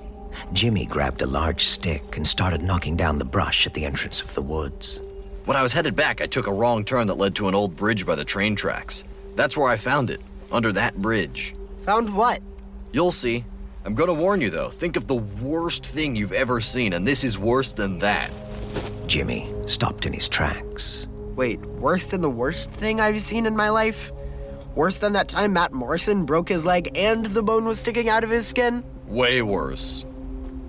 Jimmy 0.52 0.86
grabbed 0.86 1.22
a 1.22 1.26
large 1.26 1.64
stick 1.64 2.16
and 2.16 2.26
started 2.26 2.62
knocking 2.62 2.96
down 2.96 3.18
the 3.18 3.24
brush 3.24 3.66
at 3.66 3.74
the 3.74 3.84
entrance 3.84 4.20
of 4.20 4.34
the 4.34 4.42
woods. 4.42 5.00
When 5.44 5.56
I 5.56 5.62
was 5.62 5.72
headed 5.72 5.96
back, 5.96 6.20
I 6.20 6.26
took 6.26 6.46
a 6.46 6.52
wrong 6.52 6.84
turn 6.84 7.06
that 7.08 7.16
led 7.16 7.34
to 7.36 7.48
an 7.48 7.54
old 7.54 7.74
bridge 7.74 8.06
by 8.06 8.14
the 8.14 8.24
train 8.24 8.54
tracks. 8.54 9.04
That's 9.34 9.56
where 9.56 9.68
I 9.68 9.76
found 9.76 10.10
it, 10.10 10.20
under 10.52 10.72
that 10.72 11.00
bridge. 11.00 11.56
Found 11.86 12.14
what? 12.14 12.40
You'll 12.92 13.10
see. 13.10 13.44
I'm 13.84 13.94
gonna 13.94 14.14
warn 14.14 14.40
you 14.40 14.50
though, 14.50 14.68
think 14.68 14.96
of 14.96 15.06
the 15.08 15.16
worst 15.16 15.84
thing 15.86 16.14
you've 16.14 16.32
ever 16.32 16.60
seen, 16.60 16.92
and 16.92 17.06
this 17.06 17.24
is 17.24 17.38
worse 17.38 17.72
than 17.72 17.98
that. 17.98 18.30
Jimmy 19.06 19.52
stopped 19.66 20.06
in 20.06 20.12
his 20.12 20.28
tracks. 20.28 21.08
Wait, 21.34 21.58
worse 21.60 22.06
than 22.06 22.20
the 22.20 22.30
worst 22.30 22.70
thing 22.72 23.00
I've 23.00 23.20
seen 23.20 23.46
in 23.46 23.56
my 23.56 23.70
life? 23.70 24.12
Worse 24.74 24.96
than 24.96 25.12
that 25.12 25.28
time 25.28 25.52
Matt 25.52 25.72
Morrison 25.72 26.24
broke 26.24 26.48
his 26.48 26.64
leg 26.64 26.90
and 26.96 27.26
the 27.26 27.42
bone 27.42 27.64
was 27.64 27.78
sticking 27.78 28.08
out 28.08 28.24
of 28.24 28.30
his 28.30 28.46
skin? 28.46 28.82
Way 29.06 29.42
worse. 29.42 30.04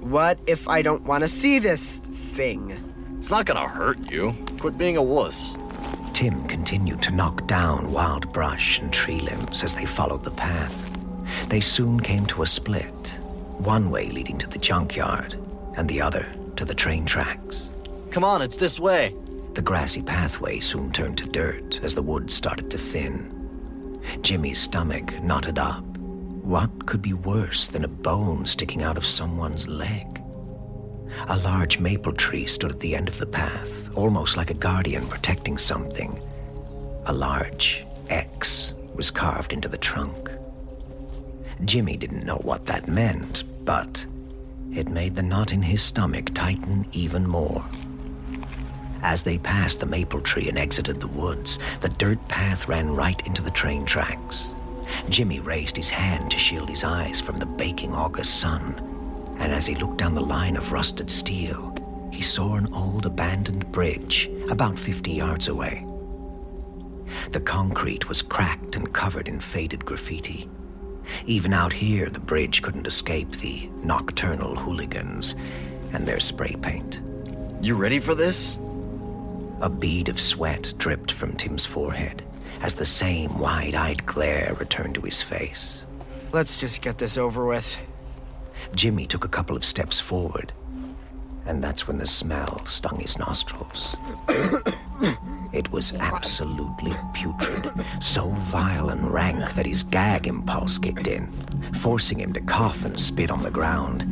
What 0.02 0.38
if 0.46 0.68
I 0.68 0.82
don't 0.82 1.04
want 1.04 1.22
to 1.24 1.30
see 1.30 1.60
this 1.60 1.96
thing? 2.34 2.78
It's 3.18 3.30
not 3.30 3.46
gonna 3.46 3.68
hurt 3.68 4.12
you. 4.12 4.36
Quit 4.60 4.78
being 4.78 4.98
a 4.98 5.02
wuss. 5.02 5.58
Tim 6.12 6.46
continued 6.48 7.02
to 7.04 7.12
knock 7.12 7.48
down 7.48 7.92
wild 7.94 8.32
brush 8.34 8.80
and 8.80 8.92
tree 8.92 9.22
limbs 9.22 9.64
as 9.64 9.74
they 9.74 9.86
followed 9.86 10.26
the 10.26 10.32
path. 10.32 10.90
They 11.48 11.62
soon 11.62 12.02
came 12.02 12.26
to 12.28 12.44
a 12.44 12.46
split, 12.46 13.10
one 13.58 13.90
way 13.90 14.10
leading 14.10 14.38
to 14.40 14.48
the 14.48 14.60
junkyard, 14.60 15.38
and 15.78 15.88
the 15.88 16.02
other 16.02 16.28
to 16.58 16.66
the 16.66 16.76
train 16.76 17.06
tracks. 17.06 17.70
Come 18.12 18.26
on, 18.26 18.42
it's 18.42 18.58
this 18.58 18.80
way. 18.80 19.16
The 19.54 19.62
grassy 19.62 20.02
pathway 20.02 20.60
soon 20.60 20.92
turned 20.92 21.18
to 21.20 21.26
dirt 21.26 21.80
as 21.82 21.96
the 21.96 22.02
woods 22.02 22.34
started 22.34 22.70
to 22.72 22.78
thin. 22.78 23.43
Jimmy's 24.22 24.60
stomach 24.60 25.22
knotted 25.24 25.60
up. 25.60 25.84
What 26.44 26.86
could 26.86 27.02
be 27.02 27.14
worse 27.14 27.68
than 27.68 27.84
a 27.84 27.88
bone 27.88 28.46
sticking 28.46 28.84
out 28.84 28.98
of 28.98 29.06
someone's 29.06 29.68
leg? 29.68 30.22
A 31.28 31.38
large 31.38 31.80
maple 31.80 32.14
tree 32.14 32.46
stood 32.46 32.72
at 32.72 32.80
the 32.80 32.96
end 32.96 33.08
of 33.08 33.20
the 33.20 33.26
path, 33.26 33.96
almost 33.96 34.36
like 34.36 34.50
a 34.50 34.56
guardian 34.56 35.06
protecting 35.08 35.58
something. 35.58 36.22
A 37.06 37.14
large 37.14 37.86
X 38.10 38.74
was 38.96 39.12
carved 39.12 39.54
into 39.54 39.68
the 39.68 39.78
trunk. 39.78 40.32
Jimmy 41.66 41.98
didn't 41.98 42.26
know 42.26 42.38
what 42.38 42.66
that 42.66 42.88
meant, 42.88 43.44
but 43.64 44.06
it 44.74 44.88
made 44.90 45.16
the 45.16 45.24
knot 45.24 45.54
in 45.54 45.62
his 45.62 45.82
stomach 45.82 46.34
tighten 46.34 46.86
even 46.92 47.28
more. 47.28 47.64
As 49.04 49.24
they 49.24 49.38
passed 49.38 49.82
the 49.82 49.86
maple 49.86 50.22
tree 50.22 50.48
and 50.48 50.58
exited 50.58 51.02
the 51.02 51.08
woods, 51.08 51.60
the 51.82 51.90
dirt 51.90 52.26
path 52.30 52.70
ran 52.70 52.96
right 52.96 53.22
into 53.28 53.42
the 53.42 53.52
train 53.52 53.86
tracks. 53.86 54.54
Jimmy 55.10 55.40
raised 55.40 55.76
his 55.76 55.90
hand 55.90 56.32
to 56.32 56.38
shield 56.38 56.70
his 56.70 56.86
eyes 56.86 57.20
from 57.20 57.38
the 57.38 57.46
baking 57.46 57.94
August 57.94 58.40
sun, 58.40 58.76
and 59.40 59.52
as 59.52 59.66
he 59.66 59.76
looked 59.76 59.98
down 59.98 60.16
the 60.16 60.22
line 60.22 60.56
of 60.56 60.72
rusted 60.72 61.12
steel, 61.12 61.76
he 62.12 62.22
saw 62.22 62.56
an 62.56 62.74
old 62.74 63.06
abandoned 63.06 63.70
bridge 63.72 64.30
about 64.50 64.80
50 64.80 65.12
yards 65.12 65.50
away. 65.50 65.86
The 67.32 67.42
concrete 67.42 68.08
was 68.08 68.22
cracked 68.22 68.76
and 68.76 68.94
covered 68.94 69.28
in 69.28 69.40
faded 69.40 69.84
graffiti. 69.84 70.50
Even 71.26 71.54
out 71.54 71.74
here, 71.74 72.10
the 72.10 72.20
bridge 72.20 72.62
couldn't 72.62 72.88
escape 72.88 73.32
the 73.32 73.70
nocturnal 73.84 74.56
hooligans 74.56 75.36
and 75.92 76.08
their 76.08 76.22
spray 76.22 76.56
paint. 76.62 77.02
You 77.62 77.76
ready 77.76 78.00
for 78.00 78.16
this? 78.16 78.58
A 79.64 79.70
bead 79.70 80.10
of 80.10 80.20
sweat 80.20 80.74
dripped 80.78 81.14
from 81.14 81.38
Tim's 81.38 81.66
forehead 81.66 82.22
as 82.62 82.76
the 82.76 82.86
same 82.86 83.40
wide 83.40 83.76
eyed 83.76 84.06
glare 84.06 84.54
returned 84.60 84.96
to 84.96 85.02
his 85.04 85.22
face. 85.22 85.86
Let's 86.34 86.58
just 86.58 86.82
get 86.82 86.98
this 86.98 87.18
over 87.18 87.46
with. 87.46 87.78
Jimmy 88.76 89.06
took 89.06 89.24
a 89.24 89.30
couple 89.30 89.56
of 89.56 89.64
steps 89.64 90.02
forward, 90.02 90.52
and 91.46 91.64
that's 91.64 91.88
when 91.88 91.98
the 91.98 92.06
smell 92.06 92.66
stung 92.66 93.00
his 93.00 93.18
nostrils. 93.18 93.96
it 95.54 95.72
was 95.72 95.94
absolutely 95.94 96.92
putrid, 97.14 97.72
so 98.02 98.32
vile 98.32 98.90
and 98.90 99.14
rank 99.14 99.54
that 99.54 99.66
his 99.66 99.84
gag 99.84 100.28
impulse 100.28 100.78
kicked 100.78 101.08
in, 101.08 101.32
forcing 101.76 102.20
him 102.20 102.34
to 102.34 102.42
cough 102.42 102.84
and 102.84 103.00
spit 103.00 103.32
on 103.32 103.44
the 103.44 103.50
ground. 103.50 104.04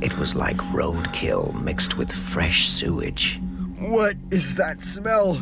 It 0.00 0.16
was 0.18 0.36
like 0.36 0.58
roadkill 0.72 1.60
mixed 1.64 1.98
with 1.98 2.12
fresh 2.12 2.68
sewage. 2.68 3.40
What 3.78 4.16
is 4.30 4.54
that 4.54 4.82
smell? 4.82 5.40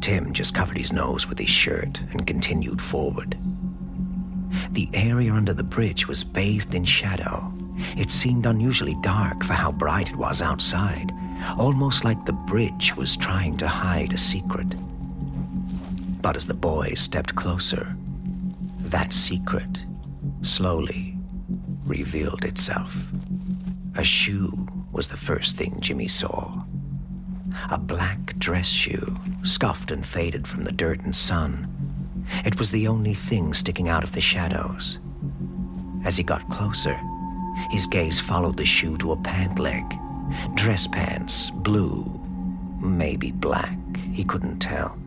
Tim 0.00 0.32
just 0.32 0.54
covered 0.54 0.78
his 0.78 0.92
nose 0.92 1.26
with 1.28 1.38
his 1.38 1.50
shirt 1.50 2.00
and 2.12 2.26
continued 2.26 2.80
forward. 2.80 3.36
The 4.70 4.88
area 4.94 5.32
under 5.32 5.52
the 5.52 5.64
bridge 5.64 6.06
was 6.06 6.22
bathed 6.22 6.74
in 6.74 6.84
shadow. 6.84 7.52
It 7.96 8.10
seemed 8.10 8.46
unusually 8.46 8.96
dark 9.02 9.42
for 9.42 9.52
how 9.52 9.72
bright 9.72 10.10
it 10.10 10.16
was 10.16 10.40
outside, 10.40 11.12
almost 11.58 12.04
like 12.04 12.24
the 12.24 12.32
bridge 12.32 12.94
was 12.96 13.16
trying 13.16 13.56
to 13.58 13.68
hide 13.68 14.12
a 14.12 14.18
secret. 14.18 14.68
But 16.22 16.36
as 16.36 16.46
the 16.46 16.54
boys 16.54 17.00
stepped 17.00 17.34
closer, 17.34 17.96
that 18.78 19.12
secret 19.12 19.80
slowly 20.42 21.18
revealed 21.84 22.44
itself. 22.44 23.08
A 23.96 24.04
shoe 24.04 24.66
was 24.92 25.08
the 25.08 25.16
first 25.16 25.56
thing 25.56 25.80
Jimmy 25.80 26.08
saw. 26.08 26.64
A 27.70 27.78
black 27.78 28.38
dress 28.38 28.66
shoe, 28.66 29.16
scuffed 29.42 29.90
and 29.90 30.06
faded 30.06 30.46
from 30.46 30.64
the 30.64 30.72
dirt 30.72 31.00
and 31.00 31.14
sun. 31.14 31.68
It 32.44 32.58
was 32.58 32.70
the 32.70 32.86
only 32.88 33.14
thing 33.14 33.54
sticking 33.54 33.88
out 33.88 34.04
of 34.04 34.12
the 34.12 34.20
shadows. 34.20 34.98
As 36.04 36.16
he 36.16 36.22
got 36.22 36.48
closer, 36.50 37.00
his 37.70 37.86
gaze 37.86 38.20
followed 38.20 38.56
the 38.56 38.64
shoe 38.64 38.96
to 38.98 39.12
a 39.12 39.16
pant 39.16 39.58
leg. 39.58 39.84
Dress 40.54 40.86
pants, 40.86 41.50
blue, 41.50 42.20
maybe 42.80 43.32
black, 43.32 43.78
he 44.12 44.24
couldn't 44.24 44.58
tell. 44.58 44.98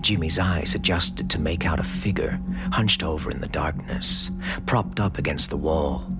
Jimmy's 0.00 0.38
eyes 0.38 0.74
adjusted 0.74 1.28
to 1.30 1.40
make 1.40 1.66
out 1.66 1.80
a 1.80 1.84
figure 1.84 2.40
hunched 2.72 3.02
over 3.02 3.30
in 3.30 3.40
the 3.40 3.48
darkness, 3.48 4.30
propped 4.66 5.00
up 5.00 5.18
against 5.18 5.50
the 5.50 5.56
wall. 5.56 6.11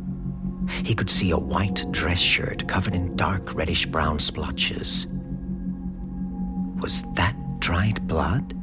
He 0.68 0.94
could 0.94 1.11
see 1.11 1.31
a 1.31 1.38
white 1.38 1.85
dress 1.90 2.18
shirt 2.18 2.66
covered 2.68 2.94
in 2.94 3.16
dark 3.16 3.55
reddish 3.55 3.87
brown 3.87 4.18
splotches. 4.18 5.07
Was 6.81 7.05
that 7.14 7.37
dried 7.61 8.07
blood? 8.09 8.55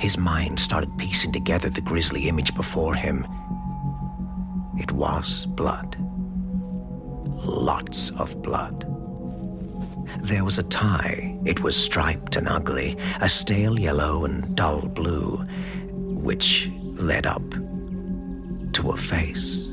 His 0.00 0.16
mind 0.16 0.60
started 0.60 0.96
piecing 0.98 1.32
together 1.32 1.70
the 1.70 1.80
grisly 1.80 2.28
image 2.28 2.54
before 2.54 2.94
him. 2.94 3.26
It 4.78 4.92
was 4.92 5.46
blood. 5.46 5.96
Lots 7.44 8.10
of 8.10 8.40
blood. 8.42 8.84
There 10.20 10.44
was 10.44 10.58
a 10.58 10.62
tie. 10.64 11.36
It 11.44 11.62
was 11.62 11.76
striped 11.76 12.36
and 12.36 12.48
ugly, 12.48 12.96
a 13.20 13.28
stale 13.28 13.78
yellow 13.78 14.24
and 14.24 14.56
dull 14.56 14.82
blue, 14.86 15.44
which 15.92 16.70
led 16.94 17.26
up 17.26 17.50
to 18.72 18.90
a 18.90 18.96
face. 18.96 19.68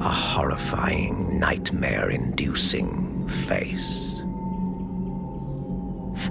A 0.00 0.08
horrifying, 0.08 1.38
nightmare 1.38 2.08
inducing 2.08 3.28
face. 3.28 4.22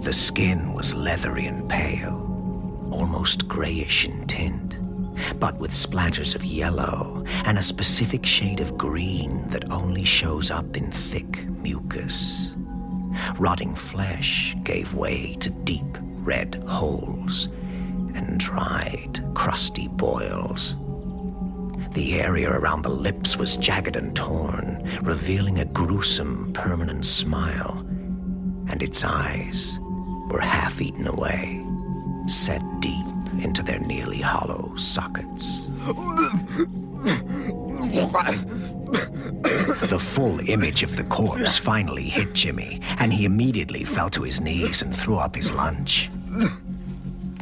The 0.01 0.11
skin 0.11 0.73
was 0.73 0.95
leathery 0.95 1.45
and 1.45 1.69
pale, 1.69 2.89
almost 2.91 3.47
grayish 3.47 4.05
in 4.05 4.25
tint, 4.25 4.75
but 5.39 5.55
with 5.59 5.69
splatters 5.69 6.33
of 6.33 6.43
yellow 6.43 7.23
and 7.45 7.59
a 7.59 7.63
specific 7.63 8.25
shade 8.25 8.59
of 8.59 8.75
green 8.75 9.47
that 9.49 9.69
only 9.69 10.03
shows 10.03 10.49
up 10.49 10.75
in 10.75 10.89
thick 10.89 11.47
mucus. 11.49 12.55
Rotting 13.37 13.75
flesh 13.75 14.55
gave 14.63 14.95
way 14.95 15.35
to 15.41 15.51
deep 15.51 15.97
red 16.21 16.63
holes 16.67 17.49
and 18.15 18.39
dried, 18.39 19.23
crusty 19.35 19.87
boils. 19.89 20.75
The 21.93 22.21
area 22.21 22.49
around 22.49 22.83
the 22.83 22.89
lips 22.89 23.35
was 23.37 23.57
jagged 23.57 23.95
and 23.95 24.15
torn, 24.15 24.87
revealing 25.01 25.59
a 25.59 25.65
gruesome, 25.65 26.53
permanent 26.53 27.05
smile, 27.05 27.77
and 28.69 28.83
its 28.83 29.03
eyes 29.03 29.79
were 30.29 30.39
half 30.39 30.79
eaten 30.79 31.07
away, 31.07 31.65
set 32.27 32.61
deep 32.79 33.05
into 33.41 33.63
their 33.63 33.79
nearly 33.79 34.21
hollow 34.21 34.75
sockets. 34.75 35.71
The 39.89 39.99
full 39.99 40.39
image 40.47 40.83
of 40.83 40.95
the 40.95 41.05
corpse 41.05 41.57
finally 41.57 42.03
hit 42.03 42.33
Jimmy, 42.33 42.81
and 42.99 43.11
he 43.11 43.25
immediately 43.25 43.83
fell 43.83 44.09
to 44.11 44.23
his 44.23 44.39
knees 44.39 44.81
and 44.83 44.95
threw 44.95 45.17
up 45.17 45.35
his 45.35 45.51
lunch. 45.53 46.09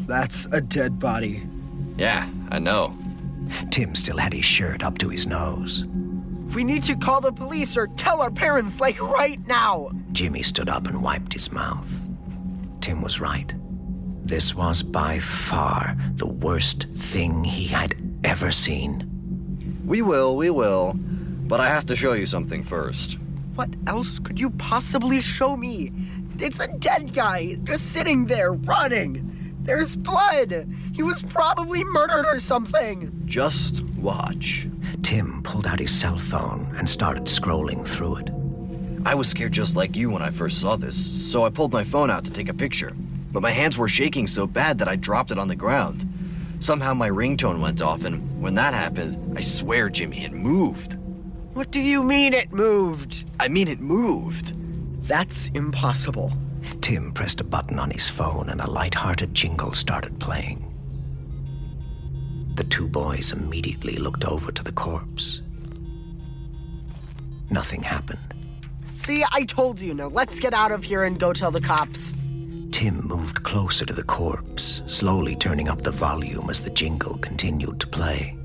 That's 0.08 0.48
a 0.54 0.62
dead 0.62 1.00
body. 1.00 1.44
Yeah, 1.98 2.30
I 2.50 2.60
know. 2.60 2.96
Tim 3.72 3.96
still 3.96 4.18
had 4.18 4.34
his 4.34 4.46
shirt 4.46 4.84
up 4.84 4.98
to 5.00 5.10
his 5.10 5.28
nose. 5.28 5.86
We 6.54 6.64
need 6.64 6.84
to 6.84 6.96
call 6.96 7.22
the 7.22 7.32
police 7.32 7.78
or 7.78 7.88
tell 7.88 8.22
our 8.22 8.32
parents, 8.32 8.80
like 8.80 9.02
right 9.02 9.46
now. 9.48 9.92
Jimmy 10.12 10.44
stood 10.44 10.70
up 10.70 10.88
and 10.88 11.02
wiped 11.02 11.34
his 11.34 11.52
mouth. 11.52 11.90
Tim 12.82 13.02
was 13.02 13.20
right. 13.20 13.54
This 14.24 14.56
was 14.56 14.82
by 14.82 15.20
far 15.20 15.96
the 16.16 16.28
worst 16.28 16.88
thing 16.96 17.44
he 17.44 17.68
had 17.68 17.96
ever 18.24 18.52
seen. 18.52 19.84
We 19.86 20.02
will, 20.02 20.36
we 20.36 20.50
will. 20.50 20.94
But 21.48 21.60
I 21.60 21.68
have 21.68 21.86
to 21.88 21.96
show 21.96 22.14
you 22.14 22.26
something 22.26 22.64
first. 22.64 23.18
What 23.56 23.70
else 23.88 24.20
could 24.20 24.40
you 24.40 24.50
possibly 24.52 25.22
show 25.22 25.56
me? 25.56 25.92
It's 26.40 26.60
a 26.60 26.68
dead 26.68 27.14
guy, 27.14 27.56
just 27.64 27.92
sitting 27.92 28.26
there, 28.26 28.54
rotting. 28.54 29.37
There's 29.68 29.98
blood. 29.98 30.66
He 30.94 31.04
was 31.04 31.22
probably 31.22 31.84
murdered 31.84 32.26
or 32.26 32.40
something. 32.40 33.12
Just 33.26 33.84
watch. 33.98 34.66
Tim 35.04 35.44
pulled 35.44 35.68
out 35.68 35.80
his 35.80 35.92
cell 35.92 36.18
phone 36.18 36.74
and 36.78 36.90
started 36.90 37.26
scrolling 37.26 37.86
through 37.86 38.16
it. 38.16 38.30
I 39.06 39.14
was 39.14 39.28
scared 39.28 39.52
just 39.52 39.76
like 39.76 39.94
you 39.94 40.10
when 40.10 40.22
I 40.22 40.30
first 40.30 40.62
saw 40.62 40.78
this, 40.78 40.96
so 40.96 41.44
I 41.44 41.50
pulled 41.50 41.74
my 41.74 41.84
phone 41.84 42.10
out 42.10 42.24
to 42.24 42.32
take 42.32 42.48
a 42.48 42.54
picture. 42.54 42.94
But 43.34 43.42
my 43.42 43.52
hands 43.52 43.78
were 43.78 43.90
shaking 43.90 44.26
so 44.26 44.48
bad 44.48 44.80
that 44.80 44.88
I 44.88 44.96
dropped 44.96 45.32
it 45.32 45.38
on 45.38 45.50
the 45.50 45.56
ground. 45.56 46.08
Somehow 46.62 46.94
my 46.94 47.10
ringtone 47.10 47.60
went 47.60 47.82
off, 47.82 48.06
and 48.06 48.42
when 48.42 48.56
that 48.56 48.74
happened, 48.74 49.38
I 49.38 49.42
swear, 49.42 49.90
Jimmy, 49.90 50.24
it 50.24 50.32
moved. 50.32 50.98
What 51.54 51.72
do 51.72 51.82
you 51.82 52.04
mean 52.04 52.34
it 52.34 52.54
moved? 52.54 53.26
I 53.38 53.50
mean, 53.50 53.68
it 53.68 53.82
moved. 53.82 54.54
That's 55.08 55.50
impossible. 55.50 56.32
Tim 56.82 57.12
pressed 57.12 57.42
a 57.42 57.44
button 57.44 57.80
on 57.80 57.92
his 57.92 58.08
phone 58.08 58.50
and 58.50 58.62
a 58.62 58.70
light-hearted 58.70 59.34
jingle 59.34 59.74
started 59.74 60.20
playing. 60.20 60.64
The 62.56 62.64
two 62.64 62.88
boys 62.88 63.34
immediately 63.34 63.98
looked 63.98 64.26
over 64.26 64.52
to 64.52 64.64
the 64.64 64.72
corpse. 64.72 65.42
Nothing 67.50 67.84
happened. 67.84 68.20
See, 68.84 69.24
I 69.32 69.44
told 69.44 69.80
you. 69.80 69.94
Now 69.94 70.08
let's 70.08 70.40
get 70.40 70.54
out 70.54 70.72
of 70.72 70.84
here 70.84 71.04
and 71.04 71.20
go 71.20 71.34
tell 71.34 71.52
the 71.52 71.62
cops. 71.62 72.16
Tim 72.72 73.08
moved 73.08 73.44
closer 73.44 73.86
to 73.86 73.94
the 73.94 74.04
corpse, 74.04 74.82
slowly 74.88 75.36
turning 75.36 75.70
up 75.70 75.82
the 75.82 75.92
volume 75.92 76.50
as 76.50 76.62
the 76.62 76.70
jingle 76.72 77.18
continued 77.20 77.80
to 77.80 77.88
play. 77.88 78.36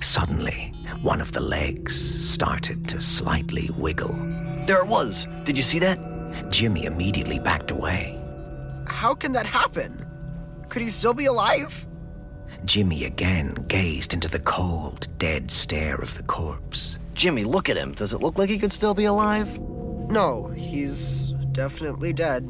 Suddenly, 0.00 0.65
one 1.02 1.20
of 1.20 1.32
the 1.32 1.40
legs 1.40 1.94
started 2.28 2.88
to 2.88 3.02
slightly 3.02 3.70
wiggle. 3.76 4.14
There 4.66 4.82
it 4.82 4.88
was. 4.88 5.26
Did 5.44 5.56
you 5.56 5.62
see 5.62 5.78
that? 5.80 5.98
Jimmy 6.50 6.84
immediately 6.84 7.38
backed 7.38 7.70
away. 7.70 8.20
How 8.86 9.14
can 9.14 9.32
that 9.32 9.46
happen? 9.46 10.04
Could 10.68 10.82
he 10.82 10.88
still 10.88 11.14
be 11.14 11.26
alive? 11.26 11.86
Jimmy 12.64 13.04
again 13.04 13.54
gazed 13.68 14.14
into 14.14 14.28
the 14.28 14.40
cold, 14.40 15.08
dead 15.18 15.50
stare 15.50 15.96
of 15.96 16.16
the 16.16 16.22
corpse. 16.24 16.98
Jimmy, 17.14 17.44
look 17.44 17.68
at 17.68 17.76
him. 17.76 17.92
Does 17.92 18.12
it 18.12 18.20
look 18.20 18.38
like 18.38 18.50
he 18.50 18.58
could 18.58 18.72
still 18.72 18.94
be 18.94 19.04
alive? 19.04 19.58
No, 19.58 20.48
he's 20.48 21.28
definitely 21.52 22.12
dead. 22.12 22.48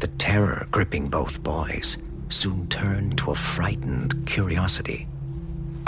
The 0.00 0.08
terror 0.08 0.66
gripping 0.70 1.08
both 1.08 1.42
boys 1.42 1.96
soon 2.28 2.68
turned 2.68 3.18
to 3.18 3.30
a 3.30 3.34
frightened 3.34 4.26
curiosity. 4.26 5.08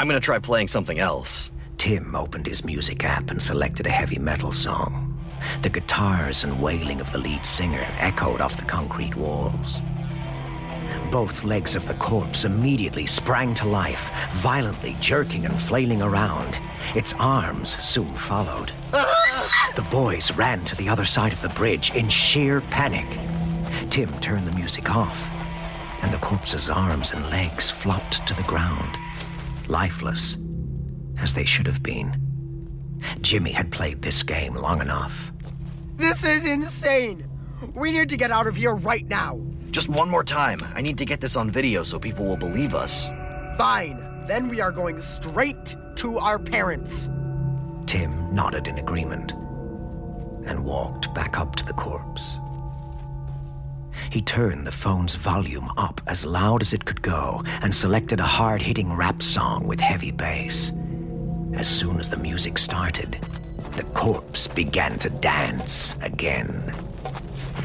I'm 0.00 0.06
gonna 0.06 0.20
try 0.20 0.38
playing 0.38 0.68
something 0.68 1.00
else. 1.00 1.50
Tim 1.76 2.14
opened 2.14 2.46
his 2.46 2.64
music 2.64 3.04
app 3.04 3.32
and 3.32 3.42
selected 3.42 3.84
a 3.84 3.90
heavy 3.90 4.20
metal 4.20 4.52
song. 4.52 5.18
The 5.62 5.70
guitars 5.70 6.44
and 6.44 6.62
wailing 6.62 7.00
of 7.00 7.10
the 7.10 7.18
lead 7.18 7.44
singer 7.44 7.84
echoed 7.98 8.40
off 8.40 8.56
the 8.56 8.64
concrete 8.64 9.16
walls. 9.16 9.80
Both 11.10 11.42
legs 11.42 11.74
of 11.74 11.88
the 11.88 11.94
corpse 11.94 12.44
immediately 12.44 13.06
sprang 13.06 13.54
to 13.54 13.66
life, 13.66 14.12
violently 14.34 14.96
jerking 15.00 15.44
and 15.44 15.60
flailing 15.60 16.00
around. 16.00 16.56
Its 16.94 17.14
arms 17.14 17.76
soon 17.84 18.14
followed. 18.14 18.70
The 18.92 19.86
boys 19.90 20.30
ran 20.30 20.64
to 20.66 20.76
the 20.76 20.88
other 20.88 21.04
side 21.04 21.32
of 21.32 21.42
the 21.42 21.48
bridge 21.50 21.92
in 21.96 22.08
sheer 22.08 22.60
panic. 22.60 23.18
Tim 23.90 24.16
turned 24.20 24.46
the 24.46 24.52
music 24.52 24.94
off, 24.94 25.28
and 26.02 26.14
the 26.14 26.18
corpse's 26.18 26.70
arms 26.70 27.10
and 27.10 27.28
legs 27.30 27.68
flopped 27.68 28.24
to 28.28 28.34
the 28.34 28.44
ground, 28.44 28.96
lifeless, 29.68 30.36
as 31.18 31.34
they 31.34 31.44
should 31.44 31.66
have 31.66 31.82
been. 31.82 32.20
Jimmy 33.20 33.52
had 33.52 33.70
played 33.70 34.02
this 34.02 34.22
game 34.22 34.54
long 34.54 34.80
enough. 34.80 35.32
This 35.96 36.24
is 36.24 36.44
insane! 36.44 37.26
We 37.74 37.90
need 37.90 38.08
to 38.10 38.16
get 38.16 38.30
out 38.30 38.46
of 38.46 38.56
here 38.56 38.74
right 38.74 39.06
now! 39.06 39.40
Just 39.70 39.88
one 39.88 40.08
more 40.08 40.24
time. 40.24 40.60
I 40.74 40.80
need 40.80 40.98
to 40.98 41.04
get 41.04 41.20
this 41.20 41.36
on 41.36 41.50
video 41.50 41.82
so 41.82 41.98
people 41.98 42.24
will 42.24 42.36
believe 42.36 42.74
us. 42.74 43.10
Fine. 43.58 44.04
Then 44.26 44.48
we 44.48 44.60
are 44.60 44.72
going 44.72 45.00
straight 45.00 45.74
to 45.96 46.18
our 46.18 46.38
parents. 46.38 47.10
Tim 47.86 48.34
nodded 48.34 48.66
in 48.66 48.78
agreement 48.78 49.32
and 50.46 50.64
walked 50.64 51.12
back 51.14 51.38
up 51.38 51.56
to 51.56 51.64
the 51.64 51.72
corpse. 51.72 52.38
He 54.10 54.22
turned 54.22 54.66
the 54.66 54.72
phone's 54.72 55.14
volume 55.14 55.70
up 55.76 56.00
as 56.06 56.24
loud 56.24 56.62
as 56.62 56.72
it 56.72 56.84
could 56.84 57.02
go 57.02 57.42
and 57.62 57.74
selected 57.74 58.20
a 58.20 58.24
hard 58.24 58.62
hitting 58.62 58.94
rap 58.94 59.22
song 59.22 59.66
with 59.66 59.80
heavy 59.80 60.10
bass. 60.10 60.72
As 61.54 61.68
soon 61.68 62.00
as 62.00 62.08
the 62.08 62.16
music 62.16 62.58
started, 62.58 63.18
the 63.72 63.84
corpse 63.94 64.46
began 64.46 64.98
to 65.00 65.10
dance 65.10 65.96
again. 66.02 66.74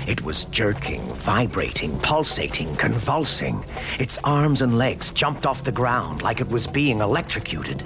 It 0.05 0.21
was 0.23 0.45
jerking, 0.45 1.01
vibrating, 1.13 1.97
pulsating, 1.99 2.75
convulsing. 2.75 3.63
Its 3.99 4.17
arms 4.25 4.61
and 4.61 4.77
legs 4.77 5.11
jumped 5.11 5.45
off 5.45 5.63
the 5.63 5.71
ground 5.71 6.21
like 6.21 6.41
it 6.41 6.49
was 6.49 6.67
being 6.67 6.99
electrocuted. 6.99 7.83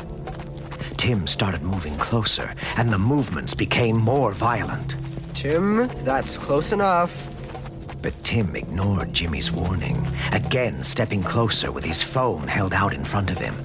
Tim 0.98 1.28
started 1.28 1.62
moving 1.62 1.96
closer, 2.00 2.56
and 2.76 2.90
the 2.90 2.98
movements 2.98 3.54
became 3.54 3.98
more 3.98 4.32
violent. 4.34 4.96
Tim, 5.36 5.88
that's 6.04 6.40
close 6.40 6.72
enough. 6.72 7.14
But 8.02 8.14
Tim 8.24 8.56
ignored 8.56 9.14
Jimmy's 9.14 9.52
warning, 9.52 10.06
again 10.32 10.84
stepping 10.84 11.24
closer 11.24 11.72
with 11.72 11.84
his 11.84 12.04
phone 12.04 12.48
held 12.48 12.74
out 12.74 12.94
in 12.94 13.04
front 13.04 13.32
of 13.32 13.38
him. 13.38 13.56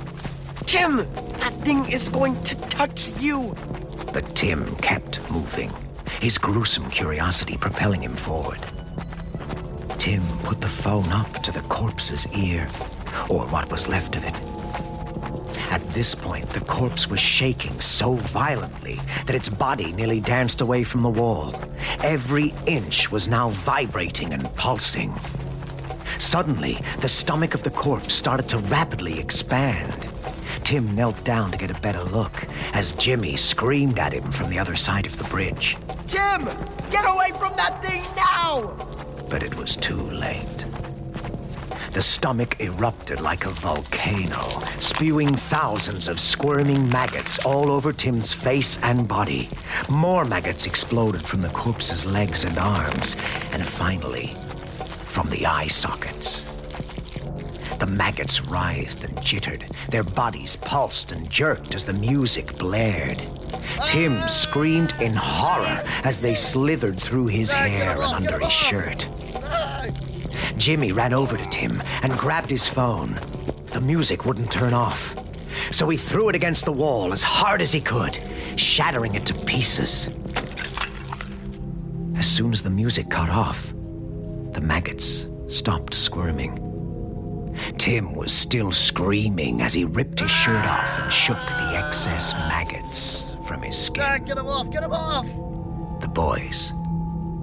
Jim, 0.64 0.96
that 0.96 1.54
thing 1.64 1.84
is 1.90 2.08
going 2.08 2.42
to 2.44 2.54
touch 2.54 3.10
you. 3.18 3.54
But 4.12 4.34
Tim 4.34 4.74
kept 4.76 5.20
moving, 5.30 5.72
his 6.20 6.38
gruesome 6.38 6.88
curiosity 6.90 7.56
propelling 7.56 8.02
him 8.02 8.14
forward. 8.14 8.60
Tim 9.98 10.22
put 10.44 10.60
the 10.60 10.68
phone 10.68 11.10
up 11.12 11.42
to 11.42 11.52
the 11.52 11.60
corpse's 11.62 12.26
ear, 12.34 12.68
or 13.28 13.46
what 13.46 13.70
was 13.70 13.88
left 13.88 14.16
of 14.16 14.24
it. 14.24 14.61
At 15.70 15.86
this 15.94 16.14
point, 16.14 16.48
the 16.50 16.60
corpse 16.60 17.08
was 17.08 17.20
shaking 17.20 17.80
so 17.80 18.14
violently 18.14 19.00
that 19.26 19.34
its 19.34 19.48
body 19.48 19.92
nearly 19.92 20.20
danced 20.20 20.60
away 20.60 20.84
from 20.84 21.02
the 21.02 21.08
wall. 21.08 21.54
Every 22.02 22.54
inch 22.66 23.10
was 23.10 23.28
now 23.28 23.50
vibrating 23.50 24.32
and 24.32 24.54
pulsing. 24.56 25.14
Suddenly, 26.18 26.78
the 27.00 27.08
stomach 27.08 27.54
of 27.54 27.62
the 27.62 27.70
corpse 27.70 28.14
started 28.14 28.48
to 28.50 28.58
rapidly 28.58 29.18
expand. 29.18 30.08
Tim 30.64 30.94
knelt 30.94 31.22
down 31.24 31.50
to 31.50 31.58
get 31.58 31.70
a 31.70 31.80
better 31.80 32.02
look 32.04 32.46
as 32.74 32.92
Jimmy 32.92 33.36
screamed 33.36 33.98
at 33.98 34.12
him 34.12 34.30
from 34.30 34.50
the 34.50 34.58
other 34.58 34.76
side 34.76 35.06
of 35.06 35.18
the 35.18 35.24
bridge. 35.24 35.76
Tim, 36.06 36.44
get 36.90 37.04
away 37.06 37.30
from 37.38 37.56
that 37.56 37.82
thing 37.82 38.02
now! 38.14 38.68
But 39.28 39.42
it 39.42 39.54
was 39.56 39.76
too 39.76 40.00
late. 40.10 40.71
The 41.92 42.00
stomach 42.00 42.56
erupted 42.58 43.20
like 43.20 43.44
a 43.44 43.50
volcano, 43.50 44.62
spewing 44.78 45.34
thousands 45.34 46.08
of 46.08 46.18
squirming 46.18 46.88
maggots 46.88 47.38
all 47.44 47.70
over 47.70 47.92
Tim's 47.92 48.32
face 48.32 48.78
and 48.82 49.06
body. 49.06 49.50
More 49.90 50.24
maggots 50.24 50.64
exploded 50.64 51.22
from 51.22 51.42
the 51.42 51.50
corpse's 51.50 52.06
legs 52.06 52.44
and 52.44 52.56
arms, 52.56 53.14
and 53.52 53.62
finally, 53.64 54.28
from 55.04 55.28
the 55.28 55.44
eye 55.44 55.66
sockets. 55.66 56.48
The 57.78 57.86
maggots 57.86 58.40
writhed 58.40 59.04
and 59.04 59.20
jittered. 59.20 59.66
Their 59.90 60.04
bodies 60.04 60.56
pulsed 60.56 61.12
and 61.12 61.28
jerked 61.30 61.74
as 61.74 61.84
the 61.84 61.92
music 61.92 62.56
blared. 62.56 63.20
Tim 63.86 64.26
screamed 64.28 64.94
in 65.00 65.14
horror 65.14 65.82
as 66.04 66.20
they 66.20 66.34
slithered 66.34 67.02
through 67.02 67.26
his 67.26 67.52
hair 67.52 68.00
and 68.00 68.14
under 68.14 68.38
his 68.38 68.52
shirt. 68.52 69.08
Jimmy 70.56 70.92
ran 70.92 71.12
over 71.12 71.36
to 71.36 71.50
Tim 71.50 71.82
and 72.02 72.16
grabbed 72.18 72.50
his 72.50 72.68
phone. 72.68 73.18
The 73.72 73.80
music 73.80 74.24
wouldn't 74.24 74.50
turn 74.50 74.72
off. 74.72 75.16
So 75.70 75.88
he 75.88 75.96
threw 75.96 76.28
it 76.28 76.34
against 76.34 76.64
the 76.64 76.72
wall 76.72 77.12
as 77.12 77.22
hard 77.22 77.62
as 77.62 77.72
he 77.72 77.80
could, 77.80 78.18
shattering 78.56 79.14
it 79.14 79.26
to 79.26 79.34
pieces. 79.34 80.08
As 82.16 82.28
soon 82.30 82.52
as 82.52 82.62
the 82.62 82.70
music 82.70 83.10
cut 83.10 83.30
off, 83.30 83.72
the 84.52 84.60
maggots 84.62 85.26
stopped 85.48 85.94
squirming. 85.94 86.58
Tim 87.78 88.14
was 88.14 88.32
still 88.32 88.72
screaming 88.72 89.60
as 89.60 89.72
he 89.72 89.84
ripped 89.84 90.20
his 90.20 90.30
shirt 90.30 90.64
off 90.64 90.98
and 91.00 91.12
shook 91.12 91.36
the 91.36 91.76
excess 91.76 92.32
maggots 92.34 93.24
from 93.46 93.62
his 93.62 93.76
skin. 93.76 94.24
Get 94.24 94.38
him 94.38 94.46
off! 94.46 94.70
Get 94.70 94.84
him 94.84 94.92
off! 94.92 95.26
The 96.00 96.08
boys 96.08 96.72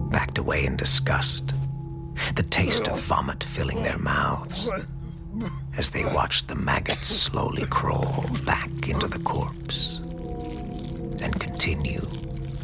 backed 0.10 0.38
away 0.38 0.66
in 0.66 0.76
disgust, 0.76 1.54
the 2.36 2.44
taste 2.44 2.88
of 2.88 3.00
vomit 3.02 3.44
filling 3.44 3.84
their 3.84 3.98
mouths 3.98 4.70
as 5.78 5.92
they 5.92 6.04
watched 6.14 6.48
the 6.48 6.56
maggots 6.56 7.10
slowly 7.10 7.66
crawl 7.68 8.26
back 8.46 8.70
into 8.88 9.08
the 9.08 9.20
corpse 9.20 9.98
and 11.22 11.40
continue 11.40 12.02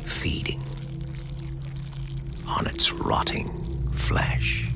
feeding 0.06 0.62
on 2.48 2.68
its 2.68 2.92
rotting 2.92 3.50
flesh. 3.94 4.70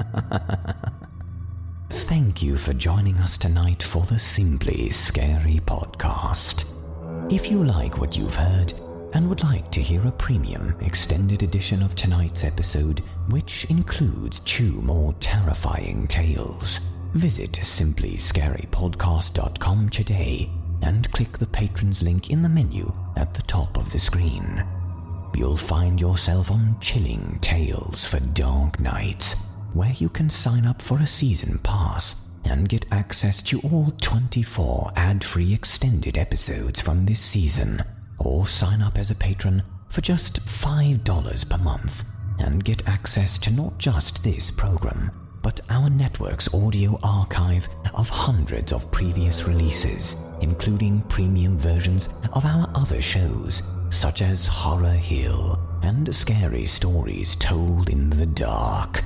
You 2.42 2.58
for 2.58 2.74
joining 2.74 3.20
us 3.20 3.38
tonight 3.38 3.84
for 3.84 4.04
the 4.04 4.18
Simply 4.18 4.89
Scary 4.89 5.62
podcast. 5.64 6.66
If 7.32 7.52
you 7.52 7.64
like 7.64 8.00
what 8.00 8.18
you've 8.18 8.34
heard 8.34 8.74
and 9.14 9.30
would 9.30 9.44
like 9.44 9.70
to 9.72 9.80
hear 9.80 10.04
a 10.08 10.12
premium 10.12 10.76
extended 10.82 11.44
edition 11.44 11.84
of 11.84 11.94
tonight's 11.94 12.44
episode, 12.44 13.02
which 13.30 13.66
includes 13.66 14.39
two 14.39 14.72
more 14.82 15.14
terrifying 15.20 16.08
tales, 16.08 16.80
visit 17.14 17.52
simplyscarypodcast.com 17.52 19.89
today 19.89 20.50
and 20.82 21.12
click 21.12 21.38
the 21.38 21.46
patrons 21.46 22.02
link 22.02 22.32
in 22.32 22.42
the 22.42 22.50
menu 22.50 22.92
at 23.18 23.36
the 23.36 23.44
top 23.44 23.78
of 23.78 23.92
the 23.92 24.00
screen. 24.00 24.66
You'll 25.36 25.58
find 25.58 26.02
yourself 26.02 26.50
on 26.50 26.78
Chilling 26.82 27.38
Tales 27.39 28.04
for 28.04 28.20
Dark 28.20 28.80
Nights, 28.80 29.36
where 29.74 29.94
you 29.94 30.10
can 30.10 30.32
sign 30.32 30.66
up 30.66 30.82
for 30.82 30.98
a 30.98 31.06
season 31.06 31.60
pass 31.60 32.16
and 32.46 32.70
get 32.70 32.86
access 32.92 33.42
to 33.44 33.60
all 33.62 33.92
24 34.02 34.92
ad 34.96 35.24
free 35.24 35.54
extended 35.54 36.18
episodes 36.18 36.82
from 36.82 37.06
this 37.06 37.20
season, 37.20 37.84
or 38.20 38.46
sign 38.48 38.82
up 38.82 38.98
as 38.98 39.12
a 39.12 39.16
patron 39.16 39.64
for 39.89 40.02
just 40.02 40.46
$5 40.46 41.50
per 41.50 41.58
month 41.58 42.04
and 42.39 42.64
get 42.64 42.88
access 42.88 43.38
to 43.39 43.52
not 43.52 43.78
just 43.78 44.24
this 44.24 44.50
program, 44.50 45.12
but 45.42 45.60
our 45.70 45.89
network's 45.89 46.54
audio 46.54 47.00
archive 47.04 47.68
of 47.94 48.10
hundreds 48.10 48.72
of 48.72 48.89
previous 48.92 49.46
releases, 49.48 50.16
including 50.42 51.02
premium 51.04 51.58
versions 51.58 52.10
of 52.34 52.46
our 52.46 52.70
other 52.76 53.02
shows, 53.02 53.62
such 53.89 54.22
as 54.22 54.46
Horror 54.46 54.89
Hill 54.89 55.60
and 55.84 56.14
Scary 56.16 56.66
Stories 56.66 57.36
Told 57.36 57.89
in 57.89 58.10
the 58.10 58.26
Dark. 58.26 59.04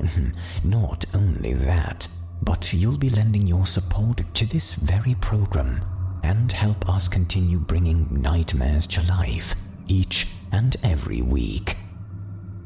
Not 0.64 1.04
only 1.12 1.52
that, 1.54 2.06
but 2.42 2.72
you'll 2.72 2.98
be 2.98 3.10
lending 3.10 3.46
your 3.46 3.66
support 3.66 4.22
to 4.34 4.46
this 4.46 4.74
very 4.74 5.14
program 5.16 5.82
and 6.22 6.52
help 6.52 6.88
us 6.88 7.08
continue 7.08 7.58
bringing 7.58 8.08
nightmares 8.10 8.86
to 8.86 9.02
life 9.06 9.54
each 9.86 10.28
and 10.52 10.76
every 10.82 11.22
week. 11.22 11.76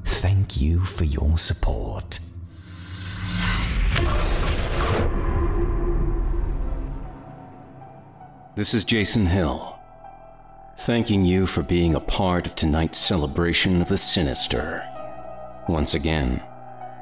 Thank 0.04 0.60
you 0.60 0.80
for 0.84 1.04
your 1.04 1.38
support. 1.38 2.18
This 8.54 8.74
is 8.74 8.84
Jason 8.84 9.26
Hill, 9.26 9.78
thanking 10.80 11.24
you 11.24 11.46
for 11.46 11.62
being 11.62 11.94
a 11.94 12.00
part 12.00 12.46
of 12.46 12.54
tonight's 12.54 12.98
celebration 12.98 13.80
of 13.80 13.88
the 13.88 13.96
sinister. 13.96 14.86
Once 15.68 15.94
again, 15.94 16.42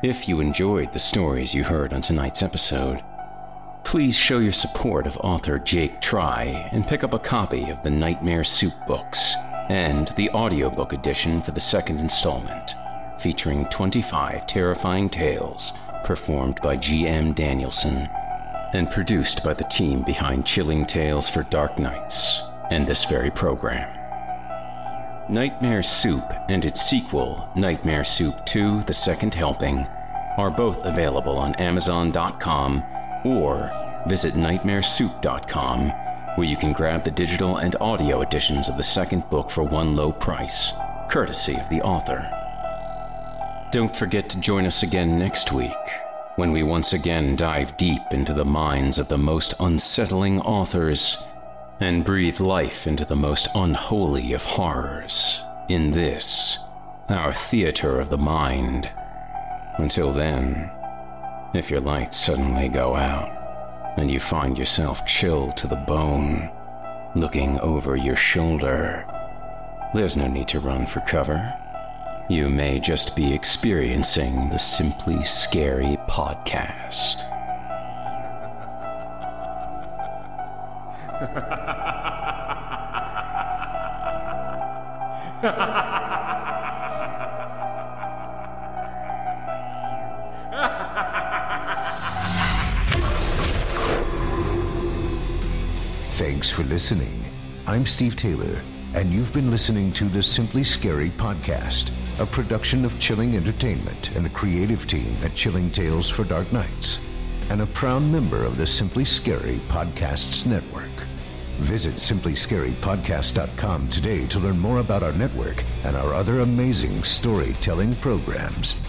if 0.02 0.26
you 0.26 0.40
enjoyed 0.40 0.92
the 0.92 0.98
stories 0.98 1.54
you 1.54 1.62
heard 1.62 1.92
on 1.92 2.00
tonight's 2.00 2.42
episode, 2.42 3.02
please 3.84 4.16
show 4.16 4.38
your 4.38 4.52
support 4.52 5.06
of 5.06 5.18
author 5.18 5.58
Jake 5.58 6.00
Tri 6.00 6.68
and 6.72 6.86
pick 6.86 7.04
up 7.04 7.12
a 7.12 7.18
copy 7.18 7.68
of 7.68 7.82
the 7.82 7.90
Nightmare 7.90 8.44
Soup 8.44 8.72
books 8.86 9.34
and 9.68 10.08
the 10.16 10.30
audiobook 10.30 10.94
edition 10.94 11.42
for 11.42 11.52
the 11.52 11.60
second 11.60 11.98
installment, 11.98 12.74
featuring 13.18 13.66
25 13.66 14.46
terrifying 14.46 15.10
tales 15.10 15.72
performed 16.04 16.58
by 16.62 16.76
G.M. 16.76 17.34
Danielson 17.34 18.08
and 18.72 18.90
produced 18.90 19.44
by 19.44 19.52
the 19.52 19.64
team 19.64 20.02
behind 20.02 20.46
Chilling 20.46 20.86
Tales 20.86 21.28
for 21.28 21.42
Dark 21.44 21.78
Nights 21.78 22.40
and 22.70 22.86
this 22.86 23.04
very 23.04 23.30
program. 23.30 23.99
Nightmare 25.30 25.84
Soup 25.84 26.24
and 26.48 26.64
its 26.64 26.80
sequel, 26.82 27.48
Nightmare 27.54 28.02
Soup 28.02 28.34
2 28.46 28.82
The 28.82 28.92
Second 28.92 29.32
Helping, 29.32 29.86
are 30.36 30.50
both 30.50 30.84
available 30.84 31.36
on 31.36 31.54
Amazon.com 31.54 32.82
or 33.24 33.70
visit 34.08 34.34
NightmareSoup.com, 34.34 35.90
where 36.34 36.48
you 36.48 36.56
can 36.56 36.72
grab 36.72 37.04
the 37.04 37.12
digital 37.12 37.58
and 37.58 37.76
audio 37.80 38.22
editions 38.22 38.68
of 38.68 38.76
the 38.76 38.82
second 38.82 39.22
book 39.30 39.50
for 39.50 39.62
one 39.62 39.94
low 39.94 40.10
price, 40.10 40.72
courtesy 41.08 41.54
of 41.54 41.68
the 41.68 41.80
author. 41.82 42.28
Don't 43.70 43.94
forget 43.94 44.28
to 44.30 44.40
join 44.40 44.66
us 44.66 44.82
again 44.82 45.16
next 45.16 45.52
week 45.52 45.70
when 46.34 46.50
we 46.50 46.64
once 46.64 46.92
again 46.92 47.36
dive 47.36 47.76
deep 47.76 48.02
into 48.10 48.34
the 48.34 48.44
minds 48.44 48.98
of 48.98 49.06
the 49.06 49.18
most 49.18 49.54
unsettling 49.60 50.40
authors 50.40 51.24
and 51.80 52.04
breathe 52.04 52.40
life 52.40 52.86
into 52.86 53.04
the 53.04 53.16
most 53.16 53.48
unholy 53.54 54.34
of 54.34 54.42
horrors 54.44 55.42
in 55.68 55.92
this, 55.92 56.58
our 57.08 57.32
theater 57.32 57.98
of 57.98 58.10
the 58.10 58.18
mind. 58.18 58.90
Until 59.78 60.12
then, 60.12 60.70
if 61.54 61.70
your 61.70 61.80
lights 61.80 62.18
suddenly 62.18 62.68
go 62.68 62.94
out 62.94 63.94
and 63.96 64.10
you 64.10 64.20
find 64.20 64.58
yourself 64.58 65.06
chilled 65.06 65.56
to 65.56 65.66
the 65.66 65.76
bone, 65.76 66.50
looking 67.14 67.58
over 67.60 67.96
your 67.96 68.16
shoulder, 68.16 69.06
there's 69.94 70.16
no 70.16 70.28
need 70.28 70.48
to 70.48 70.60
run 70.60 70.86
for 70.86 71.00
cover. 71.00 71.56
You 72.28 72.48
may 72.48 72.78
just 72.78 73.16
be 73.16 73.32
experiencing 73.32 74.50
the 74.50 74.58
Simply 74.58 75.24
Scary 75.24 75.96
podcast. 76.08 77.39
Thanks 96.12 96.50
for 96.50 96.62
listening. 96.62 97.30
I'm 97.66 97.84
Steve 97.84 98.16
Taylor, 98.16 98.62
and 98.94 99.10
you've 99.10 99.34
been 99.34 99.50
listening 99.50 99.92
to 99.94 100.04
the 100.04 100.22
Simply 100.22 100.64
Scary 100.64 101.10
podcast, 101.10 101.90
a 102.18 102.24
production 102.24 102.86
of 102.86 102.98
Chilling 102.98 103.36
Entertainment 103.36 104.10
and 104.16 104.24
the 104.24 104.30
creative 104.30 104.86
team 104.86 105.14
at 105.22 105.34
Chilling 105.34 105.70
Tales 105.70 106.08
for 106.08 106.24
Dark 106.24 106.50
Nights, 106.50 107.00
and 107.50 107.60
a 107.60 107.66
proud 107.66 108.04
member 108.04 108.42
of 108.42 108.56
the 108.56 108.66
Simply 108.66 109.04
Scary 109.04 109.60
Podcasts 109.68 110.46
Network. 110.46 111.09
Visit 111.60 111.94
simplyscarypodcast.com 111.96 113.88
today 113.90 114.26
to 114.26 114.38
learn 114.38 114.58
more 114.58 114.78
about 114.80 115.02
our 115.02 115.12
network 115.12 115.62
and 115.84 115.94
our 115.94 116.14
other 116.14 116.40
amazing 116.40 117.02
storytelling 117.04 117.94
programs. 117.96 118.80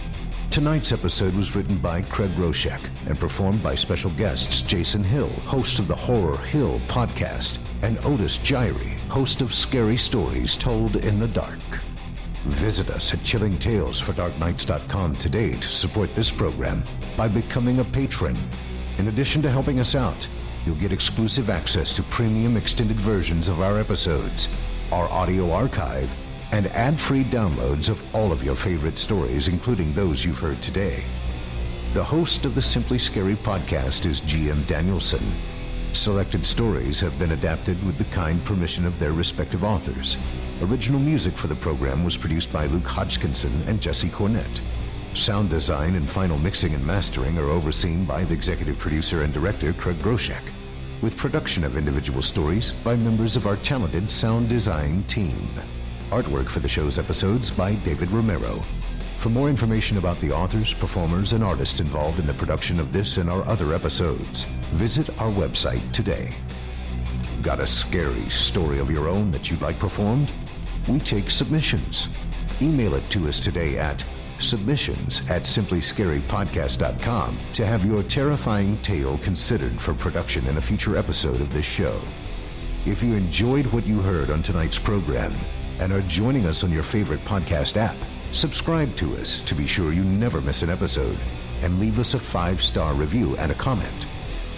Tonight's 0.49 0.91
episode 0.91 1.33
was 1.33 1.55
written 1.55 1.77
by 1.77 2.01
Craig 2.01 2.31
Groshek 2.31 2.89
and 3.07 3.19
performed 3.19 3.61
by 3.61 3.75
special 3.75 4.09
guests 4.11 4.61
Jason 4.61 5.03
Hill, 5.03 5.29
host 5.45 5.79
of 5.79 5.87
the 5.87 5.95
Horror 5.95 6.37
Hill 6.37 6.79
podcast, 6.87 7.59
and 7.83 7.97
Otis 8.05 8.37
Jiry, 8.37 8.97
host 9.09 9.41
of 9.41 9.53
Scary 9.53 9.97
Stories 9.97 10.55
Told 10.55 10.95
in 10.95 11.19
the 11.19 11.27
Dark. 11.27 11.59
Visit 12.45 12.89
us 12.89 13.13
at 13.13 13.19
chillingtalesfordarknights.com 13.19 15.15
today 15.17 15.53
to 15.53 15.67
support 15.67 16.15
this 16.15 16.31
program 16.31 16.83
by 17.15 17.27
becoming 17.27 17.79
a 17.79 17.85
patron. 17.85 18.37
In 18.97 19.07
addition 19.09 19.41
to 19.41 19.49
helping 19.49 19.79
us 19.79 19.93
out, 19.93 20.27
you'll 20.65 20.75
get 20.75 20.93
exclusive 20.93 21.49
access 21.49 21.93
to 21.93 22.03
premium 22.03 22.57
extended 22.57 22.97
versions 22.97 23.47
of 23.47 23.61
our 23.61 23.79
episodes, 23.79 24.47
our 24.91 25.09
audio 25.09 25.51
archive, 25.51 26.13
and 26.51 26.67
ad 26.67 26.99
free 26.99 27.23
downloads 27.23 27.89
of 27.89 28.03
all 28.13 28.31
of 28.31 28.43
your 28.43 28.55
favorite 28.55 28.97
stories, 28.97 29.47
including 29.47 29.93
those 29.93 30.23
you've 30.25 30.39
heard 30.39 30.61
today. 30.61 31.03
The 31.93 32.03
host 32.03 32.45
of 32.45 32.55
the 32.55 32.61
Simply 32.61 32.97
Scary 32.97 33.35
podcast 33.35 34.05
is 34.05 34.21
GM 34.21 34.65
Danielson. 34.67 35.25
Selected 35.93 36.45
stories 36.45 36.99
have 37.01 37.17
been 37.19 37.31
adapted 37.31 37.83
with 37.83 37.97
the 37.97 38.05
kind 38.15 38.43
permission 38.45 38.85
of 38.85 38.97
their 38.97 39.11
respective 39.11 39.63
authors. 39.63 40.15
Original 40.61 40.99
music 40.99 41.37
for 41.37 41.47
the 41.47 41.55
program 41.55 42.03
was 42.03 42.15
produced 42.15 42.53
by 42.53 42.65
Luke 42.67 42.87
Hodgkinson 42.87 43.61
and 43.67 43.81
Jesse 43.81 44.09
Cornett. 44.09 44.61
Sound 45.13 45.49
design 45.49 45.95
and 45.95 46.09
final 46.09 46.37
mixing 46.37 46.73
and 46.73 46.85
mastering 46.85 47.37
are 47.37 47.49
overseen 47.49 48.05
by 48.05 48.21
executive 48.21 48.77
producer 48.77 49.23
and 49.23 49.33
director 49.33 49.73
Craig 49.73 49.97
Groshek, 49.99 50.41
with 51.01 51.17
production 51.17 51.65
of 51.65 51.75
individual 51.75 52.21
stories 52.21 52.71
by 52.71 52.95
members 52.95 53.35
of 53.35 53.45
our 53.45 53.57
talented 53.57 54.09
sound 54.09 54.47
design 54.47 55.03
team. 55.03 55.49
Artwork 56.11 56.47
for 56.47 56.59
the 56.59 56.69
show's 56.69 56.97
episodes 56.97 57.51
by 57.51 57.75
David 57.75 58.09
Romero. 58.09 58.63
For 59.17 59.27
more 59.27 59.49
information 59.49 59.97
about 59.97 60.17
the 60.19 60.31
authors, 60.31 60.73
performers, 60.73 61.33
and 61.33 61.43
artists 61.43 61.81
involved 61.81 62.19
in 62.19 62.25
the 62.25 62.33
production 62.33 62.79
of 62.79 62.93
this 62.93 63.17
and 63.17 63.29
our 63.29 63.45
other 63.49 63.73
episodes, 63.73 64.45
visit 64.71 65.09
our 65.19 65.29
website 65.29 65.91
today. 65.91 66.33
Got 67.41 67.59
a 67.59 67.67
scary 67.67 68.29
story 68.29 68.79
of 68.79 68.89
your 68.89 69.09
own 69.09 69.29
that 69.31 69.51
you'd 69.51 69.61
like 69.61 69.77
performed? 69.77 70.31
We 70.87 70.99
take 70.99 71.29
submissions. 71.29 72.07
Email 72.61 72.95
it 72.95 73.09
to 73.09 73.27
us 73.27 73.41
today 73.41 73.77
at 73.77 74.05
submissions 74.41 75.29
at 75.29 75.43
simplyscarypodcast.com 75.43 77.39
to 77.53 77.65
have 77.65 77.85
your 77.85 78.03
terrifying 78.03 78.77
tale 78.81 79.17
considered 79.19 79.81
for 79.81 79.93
production 79.93 80.47
in 80.47 80.57
a 80.57 80.61
future 80.61 80.97
episode 80.97 81.41
of 81.41 81.53
this 81.53 81.65
show. 81.65 82.01
If 82.85 83.03
you 83.03 83.15
enjoyed 83.15 83.67
what 83.67 83.85
you 83.85 84.01
heard 84.01 84.29
on 84.31 84.41
tonight's 84.41 84.79
program 84.79 85.33
and 85.79 85.93
are 85.93 86.01
joining 86.01 86.45
us 86.45 86.63
on 86.63 86.71
your 86.71 86.83
favorite 86.83 87.23
podcast 87.25 87.77
app, 87.77 87.95
Subscribe 88.31 88.95
to 88.95 89.17
us 89.17 89.41
to 89.41 89.53
be 89.53 89.67
sure 89.67 89.91
you 89.91 90.05
never 90.05 90.39
miss 90.39 90.63
an 90.63 90.69
episode, 90.69 91.17
and 91.61 91.79
leave 91.79 91.99
us 91.99 92.13
a 92.13 92.19
five 92.19 92.61
star 92.61 92.93
review 92.93 93.35
and 93.35 93.51
a 93.51 93.55
comment. 93.55 94.07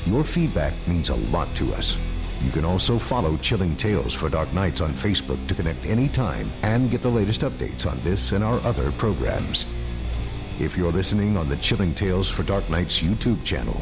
Your 0.05 0.23
feedback 0.23 0.73
means 0.87 1.09
a 1.09 1.15
lot 1.15 1.53
to 1.55 1.73
us. 1.73 1.97
You 2.43 2.51
can 2.51 2.65
also 2.65 2.99
follow 2.99 3.37
Chilling 3.37 3.75
Tales 3.77 4.13
for 4.13 4.27
Dark 4.27 4.51
Nights 4.53 4.81
on 4.81 4.91
Facebook 4.91 5.47
to 5.47 5.55
connect 5.55 5.85
anytime 5.85 6.51
and 6.61 6.91
get 6.91 7.01
the 7.01 7.09
latest 7.09 7.41
updates 7.41 7.89
on 7.89 7.99
this 8.01 8.33
and 8.33 8.43
our 8.43 8.59
other 8.65 8.91
programs. 8.91 9.65
If 10.59 10.77
you're 10.77 10.91
listening 10.91 11.37
on 11.37 11.47
the 11.47 11.55
Chilling 11.55 11.95
Tales 11.95 12.29
for 12.29 12.43
Dark 12.43 12.69
Nights 12.69 13.01
YouTube 13.01 13.43
channel, 13.45 13.81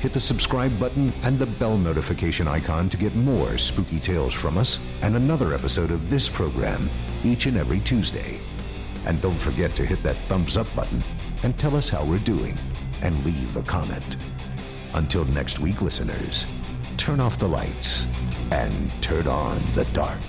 hit 0.00 0.12
the 0.12 0.20
subscribe 0.20 0.78
button 0.78 1.10
and 1.22 1.38
the 1.38 1.46
bell 1.46 1.78
notification 1.78 2.46
icon 2.46 2.90
to 2.90 2.98
get 2.98 3.16
more 3.16 3.56
spooky 3.56 3.98
tales 3.98 4.34
from 4.34 4.58
us 4.58 4.86
and 5.00 5.16
another 5.16 5.54
episode 5.54 5.90
of 5.90 6.10
this 6.10 6.28
program 6.28 6.90
each 7.24 7.46
and 7.46 7.56
every 7.56 7.80
Tuesday. 7.80 8.40
And 9.06 9.22
don't 9.22 9.38
forget 9.38 9.74
to 9.76 9.86
hit 9.86 10.02
that 10.02 10.16
thumbs 10.28 10.58
up 10.58 10.66
button 10.76 11.02
and 11.42 11.58
tell 11.58 11.76
us 11.76 11.88
how 11.88 12.04
we're 12.04 12.18
doing 12.18 12.58
and 13.00 13.24
leave 13.24 13.56
a 13.56 13.62
comment. 13.62 14.16
Until 14.94 15.24
next 15.24 15.60
week, 15.60 15.80
listeners, 15.80 16.46
turn 16.96 17.20
off 17.20 17.38
the 17.38 17.48
lights 17.48 18.12
and 18.50 18.90
turn 19.00 19.26
on 19.26 19.62
the 19.74 19.84
dark. 19.86 20.20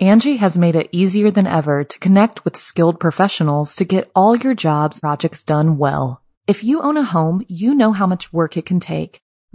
Angi 0.00 0.38
has 0.38 0.56
made 0.56 0.76
it 0.76 0.88
easier 0.92 1.28
than 1.28 1.48
ever 1.48 1.82
to 1.82 1.98
connect 1.98 2.44
with 2.44 2.56
skilled 2.56 3.00
professionals 3.00 3.74
to 3.74 3.84
get 3.84 4.08
all 4.14 4.36
your 4.36 4.54
jobs 4.54 5.00
projects 5.00 5.42
done 5.42 5.76
well. 5.76 6.22
If 6.46 6.62
you 6.62 6.80
own 6.82 6.96
a 6.96 7.02
home, 7.02 7.44
you 7.48 7.74
know 7.74 7.90
how 7.90 8.06
much 8.06 8.32
work 8.32 8.56
it 8.56 8.64
can 8.64 8.78
take, 8.78 9.20